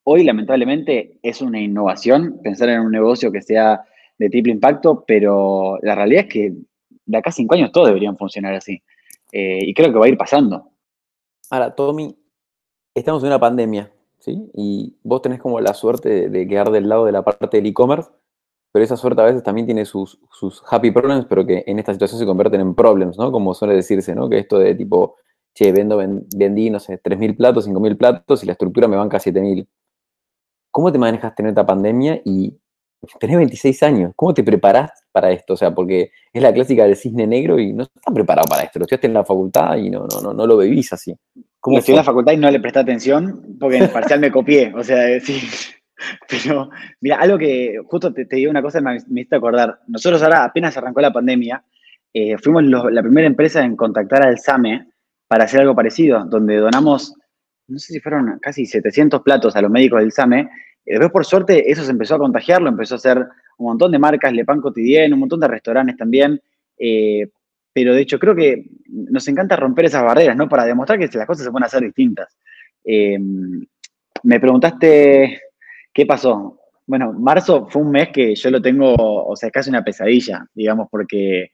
Hoy, 0.09 0.23
lamentablemente, 0.23 1.19
es 1.21 1.43
una 1.43 1.61
innovación 1.61 2.39
pensar 2.41 2.69
en 2.69 2.81
un 2.81 2.93
negocio 2.93 3.33
que 3.33 3.43
sea 3.43 3.83
de 4.17 4.31
triple 4.31 4.53
impacto, 4.53 5.05
pero 5.05 5.81
la 5.83 5.97
realidad 5.97 6.27
es 6.27 6.33
que 6.33 6.53
de 7.07 7.19
acá 7.19 7.31
a 7.31 7.33
cinco 7.33 7.57
años 7.57 7.73
todos 7.73 7.89
deberían 7.89 8.17
funcionar 8.17 8.55
así. 8.55 8.81
Eh, 9.33 9.59
y 9.63 9.75
creo 9.75 9.93
que 9.93 9.99
va 9.99 10.07
a 10.07 10.09
ir 10.09 10.19
pasando. 10.19 10.71
Ahora, 11.51 11.75
Tommy, 11.75 12.17
estamos 12.95 13.23
en 13.23 13.29
una 13.29 13.39
pandemia, 13.39 13.93
¿sí? 14.19 14.51
Y 14.55 14.97
vos 15.03 15.23
tenés 15.23 15.41
como 15.41 15.61
la 15.61 15.75
suerte 15.75 16.29
de, 16.29 16.49
quedar 16.49 16.71
del 16.71 16.89
lado 16.89 17.05
de 17.05 17.13
la 17.13 17.23
parte 17.23 17.59
del 17.59 17.67
e-commerce, 17.67 18.11
pero 18.73 18.85
esa 18.85 18.97
suerte 18.97 19.23
a 19.23 19.25
veces 19.25 19.43
también 19.43 19.67
tiene 19.67 19.85
sus, 19.85 20.19
sus, 20.33 20.63
happy 20.69 20.91
problems, 20.91 21.27
pero 21.29 21.47
que 21.47 21.65
en 21.67 21.79
esta 21.79 21.93
situación 21.93 22.19
se 22.19 22.27
convierten 22.27 22.61
en 22.61 22.75
problems, 22.75 23.17
¿no? 23.19 23.33
Como 23.33 23.55
suele 23.55 23.75
decirse, 23.75 24.15
¿no? 24.15 24.29
Que 24.29 24.39
esto 24.39 24.59
de 24.59 24.75
tipo, 24.75 25.17
che, 25.55 25.73
vendo, 25.73 25.97
vendí, 25.97 26.71
no 26.71 26.81
sé, 26.81 27.01
3.000 27.03 27.37
platos, 27.37 27.69
5.000 27.69 27.97
platos 27.97 28.43
y 28.43 28.47
la 28.47 28.53
estructura 28.53 28.89
me 28.89 28.97
banca 28.97 29.19
7.000. 29.19 29.67
¿Cómo 30.71 30.93
te 30.93 30.99
manejas 30.99 31.35
tener 31.35 31.51
esta 31.51 31.65
pandemia 31.65 32.21
y 32.25 32.59
tenés 33.19 33.37
26 33.37 33.83
años? 33.83 34.13
¿Cómo 34.17 34.35
te 34.35 34.43
preparás 34.43 34.91
para 35.13 35.31
esto? 35.31 35.55
O 35.55 35.57
sea, 35.57 35.75
porque 35.75 36.11
es 36.33 36.43
la 36.43 36.53
clásica 36.53 36.85
del 36.85 36.97
cisne 36.97 37.27
negro 37.27 37.59
y 37.59 37.73
no 37.73 37.85
estás 37.85 38.15
preparado 38.15 38.47
para 38.49 38.63
esto. 38.63 38.79
Lo 38.79 38.85
estudiaste 38.85 39.07
en 39.07 39.15
la 39.15 39.25
facultad 39.25 39.77
y 39.77 39.91
no, 39.91 40.07
no, 40.07 40.21
no, 40.21 40.33
no 40.33 40.47
lo 40.47 40.57
bebís 40.57 40.93
así. 40.93 41.17
¿Cómo 41.61 41.79
estudié 41.79 41.95
en 41.95 41.99
la 41.99 42.05
facultad 42.05 42.33
y 42.33 42.37
no 42.37 42.51
le 42.51 42.61
presté 42.61 42.81
atención 42.81 43.57
porque 43.59 43.77
en 43.79 43.85
el 43.85 43.91
parcial 43.91 44.21
me 44.21 44.31
copié. 44.31 44.73
O 44.75 44.85
sea, 44.85 45.19
sí. 45.25 45.41
Pero, 46.29 46.69
mira, 47.01 47.17
algo 47.17 47.39
que 47.39 47.81
justo 47.87 48.13
te, 48.13 48.25
digo 48.25 48.51
una 48.51 48.63
cosa, 48.63 48.81
me, 48.81 48.99
me 49.09 49.21
hiciste 49.21 49.37
acordar. 49.37 49.81
Nosotros 49.89 50.23
ahora 50.23 50.45
apenas 50.45 50.77
arrancó 50.77 51.01
la 51.01 51.13
pandemia, 51.13 51.65
eh, 52.19 52.39
fuimos 52.39 52.63
la 52.65 53.03
primera 53.03 53.27
empresa 53.27 53.63
en 53.63 53.77
contactar 53.77 54.27
al 54.27 54.39
SAME 54.39 54.89
para 55.29 55.45
hacer 55.45 55.61
algo 55.61 55.75
parecido, 55.75 56.25
donde 56.25 56.57
donamos, 56.57 57.15
no 57.69 57.79
sé 57.79 57.93
si 57.93 58.01
fueron 58.01 58.39
casi 58.41 58.67
700 58.67 59.23
platos 59.23 59.57
a 59.57 59.63
los 59.63 59.71
médicos 59.71 60.01
del 60.01 60.13
SAME 60.13 60.49
después, 60.87 61.11
por 61.11 61.25
suerte, 61.25 61.71
eso 61.71 61.83
se 61.83 61.91
empezó 61.91 62.15
a 62.15 62.19
contagiar, 62.19 62.63
lo 62.63 62.69
empezó 62.69 62.95
a 62.95 62.99
hacer 62.99 63.19
un 63.59 63.67
montón 63.67 63.91
de 63.91 63.99
marcas, 63.99 64.33
Le 64.33 64.45
Pan 64.45 64.61
Cotidiano, 64.61 65.15
un 65.15 65.21
montón 65.21 65.41
de 65.41 65.49
restaurantes 65.49 65.97
también. 65.97 66.41
Eh, 66.79 67.29
pero 67.73 67.95
de 67.95 68.03
hecho, 68.03 68.19
creo 68.19 68.35
que 68.35 68.65
nos 68.87 69.27
encanta 69.29 69.57
romper 69.57 69.87
esas 69.87 70.05
barreras, 70.05 70.37
¿no? 70.37 70.49
Para 70.49 70.65
demostrar 70.65 70.99
que 70.99 71.09
las 71.19 71.27
cosas 71.27 71.45
se 71.45 71.51
pueden 71.51 71.65
hacer 71.65 71.83
distintas. 71.83 72.39
Eh, 72.85 73.19
me 74.23 74.41
preguntaste 74.41 75.41
qué 75.93 76.07
pasó. 76.07 76.61
Bueno, 76.87 77.13
marzo 77.13 77.67
fue 77.69 77.83
un 77.83 77.91
mes 77.91 78.09
que 78.11 78.35
yo 78.35 78.51
lo 78.51 78.63
tengo, 78.63 78.95
o 78.97 79.35
sea, 79.35 79.51
casi 79.51 79.71
una 79.71 79.85
pesadilla, 79.85 80.47
digamos, 80.55 80.89
porque 80.91 81.51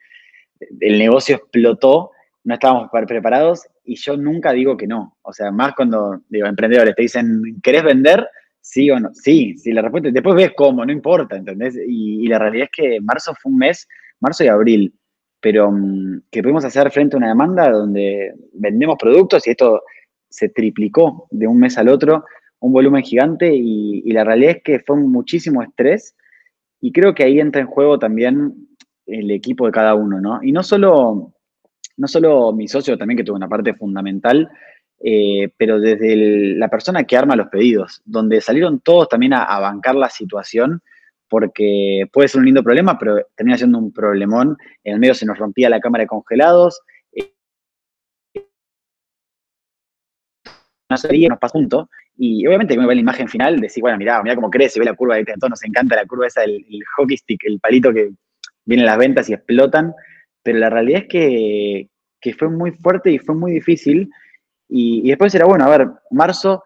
el 0.80 0.98
negocio 0.98 1.36
explotó, 1.36 2.10
no 2.44 2.54
estábamos 2.54 2.90
preparados 3.06 3.66
y 3.84 3.96
yo 3.96 4.16
nunca 4.16 4.52
digo 4.52 4.76
que 4.76 4.86
no. 4.86 5.16
O 5.22 5.32
sea, 5.32 5.50
más 5.50 5.74
cuando, 5.74 6.22
digo, 6.28 6.46
emprendedores 6.46 6.94
te 6.94 7.02
dicen, 7.02 7.60
¿querés 7.62 7.82
vender? 7.82 8.26
Sí 8.60 8.90
o 8.90 9.00
no. 9.00 9.10
Sí, 9.12 9.56
sí, 9.58 9.72
la 9.72 9.82
respuesta. 9.82 10.10
Después 10.10 10.36
ves 10.36 10.52
cómo, 10.56 10.84
no 10.84 10.92
importa, 10.92 11.36
¿entendés? 11.36 11.76
Y, 11.86 12.26
la 12.28 12.38
realidad 12.38 12.68
es 12.70 12.70
que 12.70 13.00
marzo 13.00 13.34
fue 13.40 13.50
un 13.50 13.58
mes, 13.58 13.88
marzo 14.20 14.44
y 14.44 14.48
abril, 14.48 14.94
pero 15.40 15.70
mm, 15.72 16.22
que 16.30 16.42
pudimos 16.42 16.64
hacer 16.64 16.90
frente 16.90 17.16
a 17.16 17.18
una 17.18 17.28
demanda 17.28 17.70
donde 17.70 18.34
vendemos 18.52 18.96
productos 18.98 19.46
y 19.46 19.50
esto 19.50 19.82
se 20.28 20.48
triplicó 20.48 21.26
de 21.30 21.46
un 21.46 21.58
mes 21.58 21.76
al 21.76 21.88
otro, 21.88 22.24
un 22.60 22.72
volumen 22.72 23.02
gigante 23.02 23.52
y, 23.52 24.10
la 24.12 24.24
realidad 24.24 24.56
es 24.56 24.62
que 24.62 24.80
fue 24.80 24.96
muchísimo 24.96 25.62
estrés 25.62 26.14
y 26.80 26.92
creo 26.92 27.14
que 27.14 27.24
ahí 27.24 27.40
entra 27.40 27.60
en 27.60 27.66
juego 27.66 27.98
también 27.98 28.68
el 29.06 29.30
equipo 29.30 29.66
de 29.66 29.72
cada 29.72 29.94
uno, 29.94 30.20
¿no? 30.20 30.42
Y 30.42 30.52
no 30.52 30.62
solo, 30.62 31.31
no 31.96 32.08
solo 32.08 32.52
mi 32.52 32.68
socio 32.68 32.96
también 32.96 33.18
que 33.18 33.24
tuvo 33.24 33.36
una 33.36 33.48
parte 33.48 33.74
fundamental, 33.74 34.48
eh, 35.04 35.52
pero 35.56 35.80
desde 35.80 36.54
la 36.56 36.68
persona 36.68 37.04
que 37.04 37.16
arma 37.16 37.34
los 37.34 37.48
pedidos, 37.48 38.02
donde 38.04 38.40
salieron 38.40 38.80
todos 38.80 39.08
también 39.08 39.32
a, 39.34 39.58
bancar 39.58 39.96
la 39.96 40.08
situación, 40.08 40.80
porque 41.28 42.04
puede 42.12 42.28
ser 42.28 42.40
un 42.40 42.44
lindo 42.44 42.62
problema, 42.62 42.98
pero 42.98 43.16
termina 43.34 43.56
siendo 43.56 43.78
un 43.78 43.92
problemón. 43.92 44.56
En 44.84 44.94
el 44.94 45.00
medio 45.00 45.14
se 45.14 45.26
nos 45.26 45.38
rompía 45.38 45.70
la 45.70 45.80
cámara 45.80 46.02
de 46.02 46.08
congelados. 46.08 46.80
Eh, 47.12 47.32
no 50.90 50.96
sabía, 50.96 51.28
nos 51.30 51.38
pasó 51.38 51.52
junto. 51.52 51.88
Y 52.16 52.46
obviamente 52.46 52.76
me 52.76 52.86
ve 52.86 52.94
la 52.94 53.00
imagen 53.00 53.28
final, 53.28 53.58
decir, 53.60 53.80
bueno, 53.80 53.98
mirá, 53.98 54.22
mirá 54.22 54.36
cómo 54.36 54.50
crece, 54.50 54.78
ve 54.78 54.84
la 54.84 54.94
curva, 54.94 55.16
de 55.16 55.24
todos 55.24 55.50
nos 55.50 55.64
encanta 55.64 55.96
la 55.96 56.06
curva 56.06 56.26
esa, 56.26 56.44
el, 56.44 56.64
hockey 56.96 57.16
stick, 57.16 57.40
el 57.44 57.58
palito 57.58 57.92
que 57.92 58.10
viene 58.64 58.84
las 58.84 58.98
ventas 58.98 59.28
y 59.28 59.32
explotan. 59.32 59.94
Pero 60.42 60.58
la 60.58 60.70
realidad 60.70 61.02
es 61.02 61.08
que, 61.08 61.88
que 62.20 62.34
fue 62.34 62.48
muy 62.48 62.72
fuerte 62.72 63.10
y 63.10 63.18
fue 63.18 63.34
muy 63.34 63.52
difícil. 63.52 64.10
Y, 64.68 65.08
después 65.08 65.34
era, 65.34 65.46
bueno, 65.46 65.64
a 65.64 65.68
ver, 65.68 65.88
marzo 66.10 66.62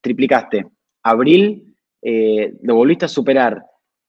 triplicaste, 0.00 0.66
abril 1.02 1.74
eh, 2.02 2.54
lo 2.62 2.74
volviste 2.74 3.06
a 3.06 3.08
superar. 3.08 3.64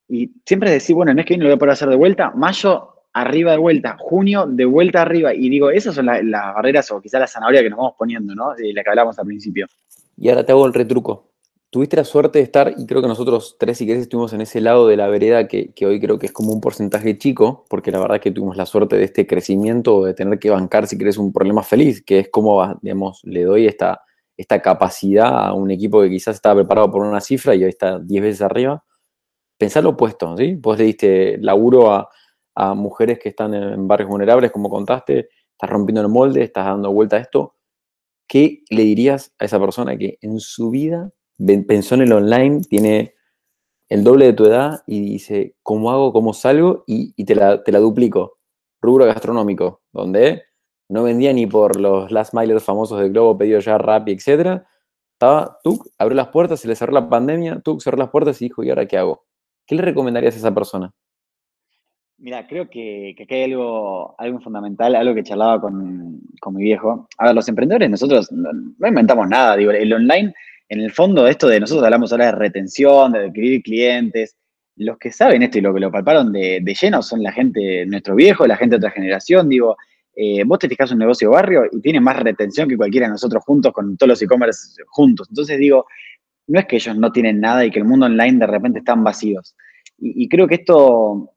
Y 0.08 0.32
siempre 0.46 0.70
decís, 0.70 0.94
bueno, 0.94 1.12
el 1.12 1.16
mes 1.16 1.26
que 1.26 1.34
viene 1.34 1.44
lo 1.44 1.50
voy 1.50 1.56
a 1.56 1.60
poder 1.60 1.74
hacer 1.74 1.90
de 1.90 1.96
vuelta, 1.96 2.32
mayo 2.32 2.90
arriba 3.14 3.52
de 3.52 3.58
vuelta, 3.58 3.96
junio 4.00 4.46
de 4.48 4.66
vuelta 4.66 5.02
arriba. 5.02 5.34
Y 5.34 5.50
digo, 5.50 5.72
esas 5.72 5.96
son 5.96 6.06
las 6.08 6.22
barreras 6.32 6.92
o 6.92 7.02
quizás 7.02 7.22
la 7.22 7.28
zanahoria 7.28 7.62
que 7.62 7.70
nos 7.70 7.78
vamos 7.78 7.96
poniendo, 7.98 8.36
¿no? 8.36 8.54
De 8.56 8.74
la 8.74 8.84
que 8.84 8.90
hablábamos 8.90 9.18
al 9.20 9.26
principio. 9.26 9.68
Y 10.18 10.30
ahora 10.30 10.46
te 10.46 10.52
hago 10.52 10.68
el 10.68 10.74
retruco 10.74 11.31
tuviste 11.71 11.95
la 11.95 12.03
suerte 12.03 12.39
de 12.39 12.43
estar, 12.43 12.75
y 12.77 12.86
creo 12.86 13.01
que 13.01 13.07
nosotros 13.07 13.55
tres, 13.57 13.77
si 13.77 13.88
querés, 13.88 14.03
estuvimos 14.03 14.34
en 14.34 14.41
ese 14.41 14.60
lado 14.60 14.88
de 14.88 14.97
la 14.97 15.07
vereda 15.07 15.47
que, 15.47 15.73
hoy 15.86 16.01
creo 16.01 16.19
que 16.19 16.25
es 16.27 16.34
como 16.34 16.51
un 16.51 16.60
porcentaje 16.62 17.17
chico, 17.17 17.65
porque 17.69 17.91
la 17.91 17.99
verdad 17.99 18.17
es 18.17 18.21
que 18.21 18.31
tuvimos 18.31 18.57
la 18.57 18.65
suerte 18.65 18.97
de 18.97 19.05
este 19.05 19.25
crecimiento, 19.25 20.03
de 20.03 20.13
tener 20.13 20.38
que 20.38 20.49
bancar, 20.49 20.86
si 20.88 20.97
querés, 20.97 21.17
un 21.17 21.31
problema 21.31 21.63
feliz, 21.63 22.03
que 22.03 22.19
es 22.19 22.29
como, 22.29 22.77
digamos, 22.81 23.21
le 23.23 23.43
doy 23.45 23.67
esta, 23.67 24.01
esta 24.36 24.62
capacidad 24.62 25.47
a 25.47 25.53
un 25.53 25.71
equipo 25.71 26.01
que 26.01 26.10
quizás 26.10 26.36
estaba 26.36 26.55
preparado 26.62 26.91
por 26.91 27.03
una 27.03 27.21
cifra 27.21 27.55
y 27.55 27.63
hoy 27.63 27.69
está 27.69 27.99
10 27.99 28.21
veces 28.21 28.41
arriba. 28.41 28.84
pensá 29.57 29.81
lo 29.81 29.91
opuesto, 29.91 30.38
¿sí? 30.38 30.55
Vos 30.55 30.77
le 30.77 30.86
diste 30.86 31.38
laburo 31.39 31.91
a, 31.93 32.10
a 32.55 32.73
mujeres 32.73 33.19
que 33.19 33.29
están 33.29 33.53
en 33.53 33.88
barrios 33.88 34.10
vulnerables, 34.10 34.51
como 34.51 34.69
contaste, 34.69 35.29
estás 35.53 35.69
rompiendo 35.69 36.01
el 36.01 36.10
molde, 36.10 36.43
estás 36.43 36.65
dando 36.65 36.91
vuelta 36.91 37.17
a 37.17 37.19
esto. 37.19 37.55
¿Qué 38.27 38.63
le 38.69 38.84
dirías 38.84 39.34
a 39.39 39.45
esa 39.45 39.60
persona 39.60 39.97
que 39.97 40.17
en 40.21 40.39
su 40.39 40.69
vida 40.71 41.12
pensó 41.67 41.95
en 41.95 42.01
el 42.01 42.13
online, 42.13 42.62
tiene 42.62 43.15
el 43.89 44.04
doble 44.04 44.25
de 44.25 44.34
tu 44.34 44.45
edad 44.45 44.84
y 44.88 45.01
dice, 45.01 45.56
¿cómo 45.63 45.91
hago? 45.91 46.13
¿Cómo 46.13 46.34
salgo? 46.34 46.84
Y, 46.88 47.12
te, 47.25 47.36
la, 47.36 47.63
te, 47.63 47.71
la, 47.71 47.80
duplico. 47.80 48.38
Rubro 48.82 49.06
gastronómico, 49.06 49.82
donde 49.91 50.43
no 50.89 51.04
vendía 51.04 51.34
ni 51.34 51.45
por 51.45 51.80
los 51.80 52.12
last 52.12 52.34
milers 52.34 52.63
famosos 52.63 52.99
de 52.99 53.10
Globo, 53.10 53.38
pedido 53.38 53.60
ya, 53.60 53.77
Rappi, 53.77 54.12
etc. 54.12 54.63
Estaba, 55.13 55.60
tú 55.63 55.84
abrió 55.97 56.15
las 56.15 56.30
puertas, 56.30 56.60
se 56.60 56.67
le 56.67 56.75
cerró 56.75 56.93
la 56.93 57.10
pandemia, 57.10 57.60
tú 57.60 57.80
cerró 57.80 57.97
las 57.97 58.10
puertas 58.10 58.41
y 58.41 58.45
dijo, 58.45 58.63
¿y 58.63 58.69
ahora 58.69 58.86
qué 58.86 58.97
hago? 58.97 59.25
¿Qué 59.67 59.75
le 59.75 59.82
recomendarías 59.82 60.36
a 60.36 60.38
esa 60.38 60.54
persona? 60.54 60.91
Mira, 62.17 62.47
creo 62.47 62.69
que, 62.69 63.15
que, 63.17 63.36
hay 63.36 63.43
algo, 63.51 64.15
algo 64.19 64.39
fundamental, 64.39 64.95
algo 64.95 65.15
que 65.15 65.23
charlaba 65.23 65.60
con, 65.60 66.21
con, 66.39 66.54
mi 66.54 66.63
viejo. 66.63 67.08
A 67.17 67.25
ver, 67.25 67.36
los 67.36 67.47
emprendedores, 67.49 67.89
nosotros 67.89 68.32
no, 68.32 68.51
no, 68.54 68.88
inventamos 68.88 69.27
nada. 69.27 69.56
Digo, 69.58 69.71
el 69.71 69.91
online, 69.91 70.34
en 70.71 70.79
el 70.79 70.93
fondo, 70.93 71.27
esto 71.27 71.49
de 71.49 71.60
nosotros 71.60 71.84
hablamos 71.84 72.13
ahora 72.13 72.27
de 72.27 72.31
retención, 72.31 73.12
de 73.12 73.25
adquirir 73.25 73.62
clientes. 73.62 74.38
Los 74.77 74.97
que 74.97 75.12
saben 75.12 75.43
esto 75.43 75.57
y 75.57 75.62
lo 75.62 75.73
que 75.73 75.81
lo 75.81 75.91
palparon 75.91 76.31
de, 76.31 76.63
lleno 76.81 77.01
son 77.01 77.21
la 77.21 77.34
gente, 77.34 77.86
nuestro 77.86 78.15
viejo, 78.15 78.47
la 78.47 78.55
gente 78.55 78.75
de 78.75 78.77
otra 78.77 78.91
generación. 78.91 79.49
Digo, 79.49 79.75
eh, 80.15 80.45
vos 80.45 80.60
te 80.60 80.69
fijas 80.69 80.89
un 80.93 80.99
negocio 80.99 81.29
barrio 81.29 81.63
y 81.69 81.81
tiene 81.81 81.99
más 81.99 82.17
retención 82.23 82.69
que 82.69 82.77
cualquiera 82.77 83.07
de 83.07 83.12
nosotros 83.12 83.43
juntos 83.43 83.73
con 83.73 83.97
todos 83.97 84.12
los 84.12 84.21
e-commerce 84.21 84.81
juntos. 84.88 85.27
Entonces 85.29 85.60
digo, 85.60 85.88
no 86.47 86.62
es 86.62 86.65
que 86.67 86.77
ellos 86.77 86.95
no 86.95 87.12
tienen 87.12 87.41
nada 87.41 87.65
y 87.65 87.69
que 87.69 87.79
el 87.79 87.86
mundo 87.86 88.05
online 88.05 88.39
de 88.39 88.47
repente 88.47 88.79
están 88.79 89.03
vacíos. 89.03 89.57
Y, 89.97 90.23
y 90.23 90.29
creo 90.29 90.47
que 90.47 90.55
esto 90.55 91.34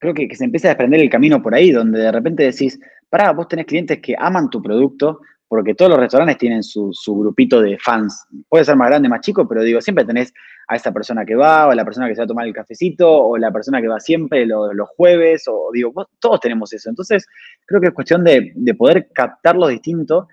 creo 0.00 0.14
que, 0.14 0.26
que, 0.26 0.34
se 0.34 0.46
empieza 0.46 0.66
a 0.66 0.70
desprender 0.70 1.00
el 1.00 1.10
camino 1.10 1.40
por 1.40 1.54
ahí, 1.54 1.70
donde 1.70 2.00
de 2.00 2.10
repente 2.10 2.42
decís, 2.42 2.80
pará, 3.08 3.30
vos 3.30 3.46
tenés 3.46 3.66
clientes 3.66 4.00
que 4.00 4.16
aman 4.18 4.50
tu 4.50 4.60
producto, 4.60 5.20
porque 5.52 5.74
todos 5.74 5.90
los 5.90 6.00
restaurantes 6.00 6.38
tienen 6.38 6.62
su, 6.62 6.94
su, 6.94 7.14
grupito 7.14 7.60
de 7.60 7.76
fans. 7.78 8.26
Puede 8.48 8.64
ser 8.64 8.74
más 8.74 8.88
grande, 8.88 9.10
más 9.10 9.20
chico, 9.20 9.46
pero 9.46 9.62
digo, 9.62 9.82
siempre 9.82 10.06
tenés 10.06 10.32
a 10.66 10.76
esa 10.76 10.92
persona 10.92 11.26
que 11.26 11.34
va, 11.34 11.66
o 11.66 11.72
a 11.72 11.74
la 11.74 11.84
persona 11.84 12.08
que 12.08 12.14
se 12.14 12.22
va 12.22 12.24
a 12.24 12.26
tomar 12.26 12.46
el 12.46 12.54
cafecito, 12.54 13.06
o 13.06 13.36
la 13.36 13.52
persona 13.52 13.82
que 13.82 13.86
va 13.86 14.00
siempre 14.00 14.46
los, 14.46 14.74
los 14.74 14.88
jueves, 14.96 15.44
o 15.48 15.68
digo, 15.70 15.92
vos, 15.92 16.06
todos 16.20 16.40
tenemos 16.40 16.72
eso. 16.72 16.88
Entonces, 16.88 17.26
creo 17.66 17.82
que 17.82 17.88
es 17.88 17.92
cuestión 17.92 18.24
de, 18.24 18.50
de 18.54 18.74
poder 18.74 19.10
captarlo 19.12 19.68
distinto, 19.68 20.26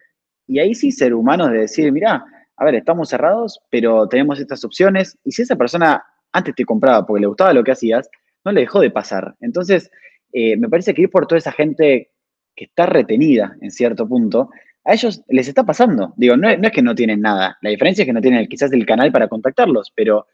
y 0.47 0.60
ahí 0.60 0.73
sí 0.73 0.89
ser 0.89 1.13
humanos 1.13 1.51
de 1.51 1.58
decir, 1.58 1.91
mirá, 1.91 2.23
a 2.55 2.63
ver, 2.63 2.75
estamos 2.75 3.10
cerrados, 3.10 3.60
pero 3.69 4.08
tenemos 4.08 4.39
estas 4.39 4.63
opciones, 4.63 5.17
y 5.25 5.34
si 5.34 5.41
esa 5.41 5.58
persona 5.58 6.01
antes 6.32 6.55
te 6.55 6.63
compraba 6.63 7.05
porque 7.05 7.19
le 7.19 7.27
gustaba 7.27 7.51
lo 7.51 7.65
que 7.65 7.73
hacías, 7.73 8.10
no 8.45 8.53
le 8.53 8.62
dejó 8.62 8.79
de 8.79 8.89
pasar. 8.89 9.36
Entonces, 9.41 9.91
eh, 10.32 10.55
me 10.55 10.69
parece 10.69 10.93
que 10.93 11.01
ir 11.01 11.10
por 11.10 11.27
toda 11.27 11.39
esa 11.39 11.51
gente 11.51 12.10
que 12.55 12.63
está 12.63 12.86
retenida 12.86 13.58
en 13.60 13.69
cierto 13.69 14.08
punto, 14.08 14.49
a 14.85 14.93
ellos 14.93 15.21
les 15.27 15.47
está 15.47 15.63
pasando. 15.63 16.13
Digo, 16.17 16.37
no, 16.37 16.55
no 16.55 16.67
es 16.67 16.71
que 16.71 16.81
no 16.81 16.95
tienen 16.95 17.21
nada. 17.21 17.57
La 17.61 17.69
diferencia 17.69 18.03
es 18.03 18.05
que 18.05 18.13
no 18.13 18.21
tienen 18.21 18.47
quizás 18.47 18.71
el 18.71 18.85
canal 18.85 19.11
para 19.11 19.27
contactarlos, 19.27 19.91
pero 19.95 20.25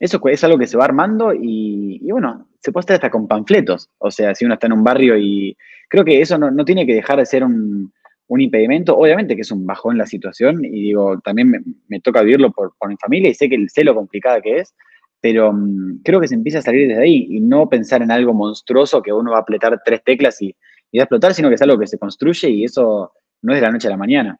eso 0.00 0.20
es 0.24 0.44
algo 0.44 0.58
que 0.58 0.66
se 0.66 0.76
va 0.76 0.84
armando 0.84 1.32
y, 1.32 2.10
bueno, 2.10 2.48
se 2.60 2.72
puede 2.72 2.82
estar 2.82 2.94
hasta 2.94 3.10
con 3.10 3.28
panfletos. 3.28 3.88
O 3.98 4.10
sea, 4.10 4.34
si 4.34 4.44
uno 4.44 4.54
está 4.54 4.66
en 4.66 4.72
un 4.72 4.84
barrio 4.84 5.16
y 5.16 5.56
creo 5.88 6.04
que 6.04 6.20
eso 6.20 6.38
no, 6.38 6.50
no 6.50 6.64
tiene 6.64 6.86
que 6.86 6.94
dejar 6.94 7.18
de 7.18 7.26
ser 7.26 7.44
un, 7.44 7.92
un, 8.26 8.40
impedimento. 8.40 8.96
Obviamente 8.96 9.36
que 9.36 9.42
es 9.42 9.52
un 9.52 9.66
bajón 9.66 9.98
la 9.98 10.06
situación 10.06 10.64
y 10.64 10.70
digo, 10.70 11.20
también 11.20 11.50
me, 11.50 11.60
me 11.88 12.00
toca 12.00 12.22
vivirlo 12.22 12.50
por, 12.50 12.74
por, 12.78 12.88
mi 12.88 12.96
familia 12.96 13.30
y 13.30 13.34
sé 13.34 13.48
que 13.48 13.68
sé 13.68 13.84
lo 13.84 13.94
complicada 13.94 14.40
que 14.40 14.58
es, 14.58 14.74
pero 15.20 15.50
um, 15.50 16.00
creo 16.02 16.20
que 16.20 16.28
se 16.28 16.34
empieza 16.34 16.58
a 16.58 16.62
salir 16.62 16.88
desde 16.88 17.02
ahí 17.02 17.26
y 17.30 17.40
no 17.40 17.68
pensar 17.68 18.02
en 18.02 18.10
algo 18.10 18.32
monstruoso 18.34 19.02
que 19.02 19.12
uno 19.12 19.30
va 19.30 19.38
a 19.38 19.42
apretar 19.42 19.80
tres 19.84 20.02
teclas 20.02 20.42
y, 20.42 20.56
y 20.90 20.98
va 20.98 21.02
a 21.02 21.04
explotar, 21.04 21.34
sino 21.34 21.48
que 21.48 21.54
es 21.54 21.62
algo 21.62 21.78
que 21.78 21.86
se 21.86 21.98
construye 21.98 22.48
y 22.50 22.64
eso 22.64 23.12
no 23.42 23.52
es 23.52 23.60
de 23.60 23.66
la 23.66 23.72
noche 23.72 23.88
a 23.88 23.90
la 23.90 23.96
mañana. 23.96 24.38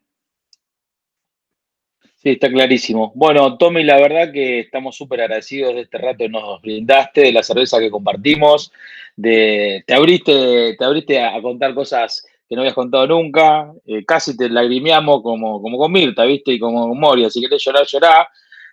Sí, 2.23 2.31
está 2.31 2.49
clarísimo. 2.49 3.11
Bueno, 3.17 3.59
Tommy, 3.59 3.83
la 3.83 3.97
verdad 3.97 4.33
que 4.33 4.61
estamos 4.61 4.97
súper 4.97 5.23
agradecidos 5.23 5.75
de 5.75 5.81
este 5.81 5.99
rato 5.99 6.19
que 6.19 6.29
nos 6.29 6.63
brindaste, 6.63 7.23
de 7.23 7.33
la 7.33 7.43
cerveza 7.43 7.81
que 7.81 7.91
compartimos, 7.91 8.73
de 9.17 9.83
te 9.85 9.93
abriste, 9.93 10.77
te 10.79 10.85
abriste 10.85 11.21
a, 11.21 11.43
contar 11.43 11.75
cosas 11.75 12.25
que 12.49 12.55
no 12.55 12.63
habías 12.63 12.77
contado 12.77 13.09
nunca, 13.09 13.73
eh, 13.87 14.05
casi 14.05 14.37
te 14.37 14.49
lagrimeamos 14.49 15.21
como, 15.21 15.61
como 15.61 15.77
con 15.77 15.91
Mirta, 15.91 16.25
¿viste? 16.25 16.53
Y 16.53 16.61
como 16.61 16.89
con 16.89 17.01
Moria, 17.01 17.29
si 17.29 17.41
querés 17.41 17.65
llorar, 17.65 17.87
llorar, 17.87 18.29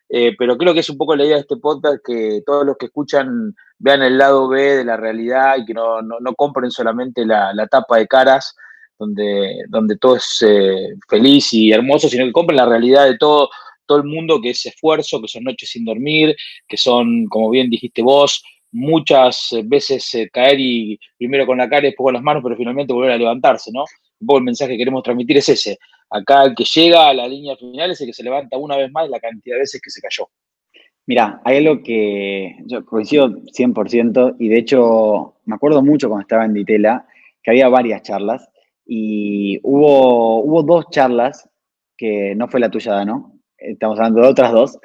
eh, 0.09 0.35
pero 0.37 0.55
creo 0.55 0.73
que 0.75 0.81
es 0.81 0.89
un 0.91 0.97
poco 0.97 1.15
la 1.15 1.23
idea 1.23 1.35
de 1.35 1.41
este 1.41 1.57
podcast 1.57 2.03
que 2.05 2.41
todos 2.45 2.65
los 2.65 2.77
que 2.77 2.87
escuchan 2.87 3.55
vean 3.79 4.03
el 4.03 4.17
lado 4.17 4.47
B 4.47 4.77
de 4.77 4.85
la 4.85 4.97
realidad 4.97 5.55
y 5.57 5.65
que 5.65 5.73
no, 5.73 6.03
no, 6.03 6.19
no 6.19 6.35
compren 6.35 6.69
solamente 6.69 7.25
la, 7.25 7.51
la, 7.53 7.65
tapa 7.65 7.97
de 7.97 8.07
caras 8.07 8.55
donde, 8.99 9.63
donde 9.69 9.97
todo 9.97 10.17
es 10.17 10.45
eh, 10.45 10.89
feliz 11.07 11.53
y 11.53 11.71
hermoso, 11.71 12.09
sino 12.09 12.25
que 12.25 12.31
compren 12.31 12.57
la 12.57 12.67
realidad 12.67 13.05
de 13.05 13.17
todo, 13.17 13.49
todo 13.85 13.99
el 13.99 14.03
mundo, 14.03 14.41
que 14.41 14.51
es 14.51 14.65
esfuerzo, 14.65 15.21
que 15.21 15.27
son 15.27 15.45
noches 15.45 15.69
sin 15.69 15.85
dormir, 15.85 16.35
que 16.67 16.77
son, 16.77 17.25
como 17.27 17.49
bien 17.49 17.69
dijiste 17.69 18.01
vos, 18.01 18.43
muchas 18.71 19.49
veces 19.63 20.13
eh, 20.13 20.29
caer 20.31 20.59
y 20.59 20.99
primero 21.17 21.47
con 21.47 21.57
la 21.57 21.69
cara 21.69 21.87
y 21.87 21.89
después 21.89 22.05
con 22.05 22.13
las 22.13 22.23
manos, 22.23 22.43
pero 22.43 22.55
finalmente 22.55 22.93
volver 22.93 23.11
a 23.11 23.17
levantarse, 23.17 23.71
¿no? 23.73 23.85
Un 24.19 24.27
poco 24.27 24.39
el 24.39 24.43
mensaje 24.43 24.73
que 24.73 24.77
queremos 24.77 25.01
transmitir 25.01 25.37
es 25.37 25.49
ese, 25.49 25.79
Acá 26.11 26.43
el 26.43 26.55
que 26.55 26.63
llega 26.63 27.07
a 27.07 27.13
la 27.13 27.27
línea 27.27 27.55
final 27.55 27.91
es 27.91 28.01
el 28.01 28.07
que 28.07 28.13
se 28.13 28.23
levanta 28.23 28.57
una 28.57 28.75
vez 28.77 28.91
más 28.91 29.07
la 29.09 29.19
cantidad 29.19 29.55
de 29.55 29.61
veces 29.61 29.79
que 29.79 29.91
se 29.91 30.01
cayó. 30.01 30.27
Mira, 31.05 31.41
hay 31.45 31.57
algo 31.57 31.83
que 31.83 32.55
yo 32.65 32.83
coincido 32.85 33.29
100% 33.29 34.35
y 34.39 34.47
de 34.47 34.57
hecho 34.57 35.35
me 35.45 35.55
acuerdo 35.55 35.83
mucho 35.83 36.07
cuando 36.07 36.23
estaba 36.23 36.45
en 36.45 36.53
Ditela 36.53 37.05
que 37.43 37.51
había 37.51 37.69
varias 37.69 38.01
charlas 38.01 38.49
y 38.91 39.59
hubo, 39.61 40.43
hubo 40.43 40.63
dos 40.63 40.85
charlas 40.89 41.47
que 41.95 42.33
no 42.35 42.47
fue 42.47 42.59
la 42.59 42.71
tuya, 42.71 42.93
Dano, 42.93 43.33
estamos 43.57 43.99
hablando 43.99 44.21
de 44.21 44.27
otras 44.27 44.51
dos, 44.51 44.79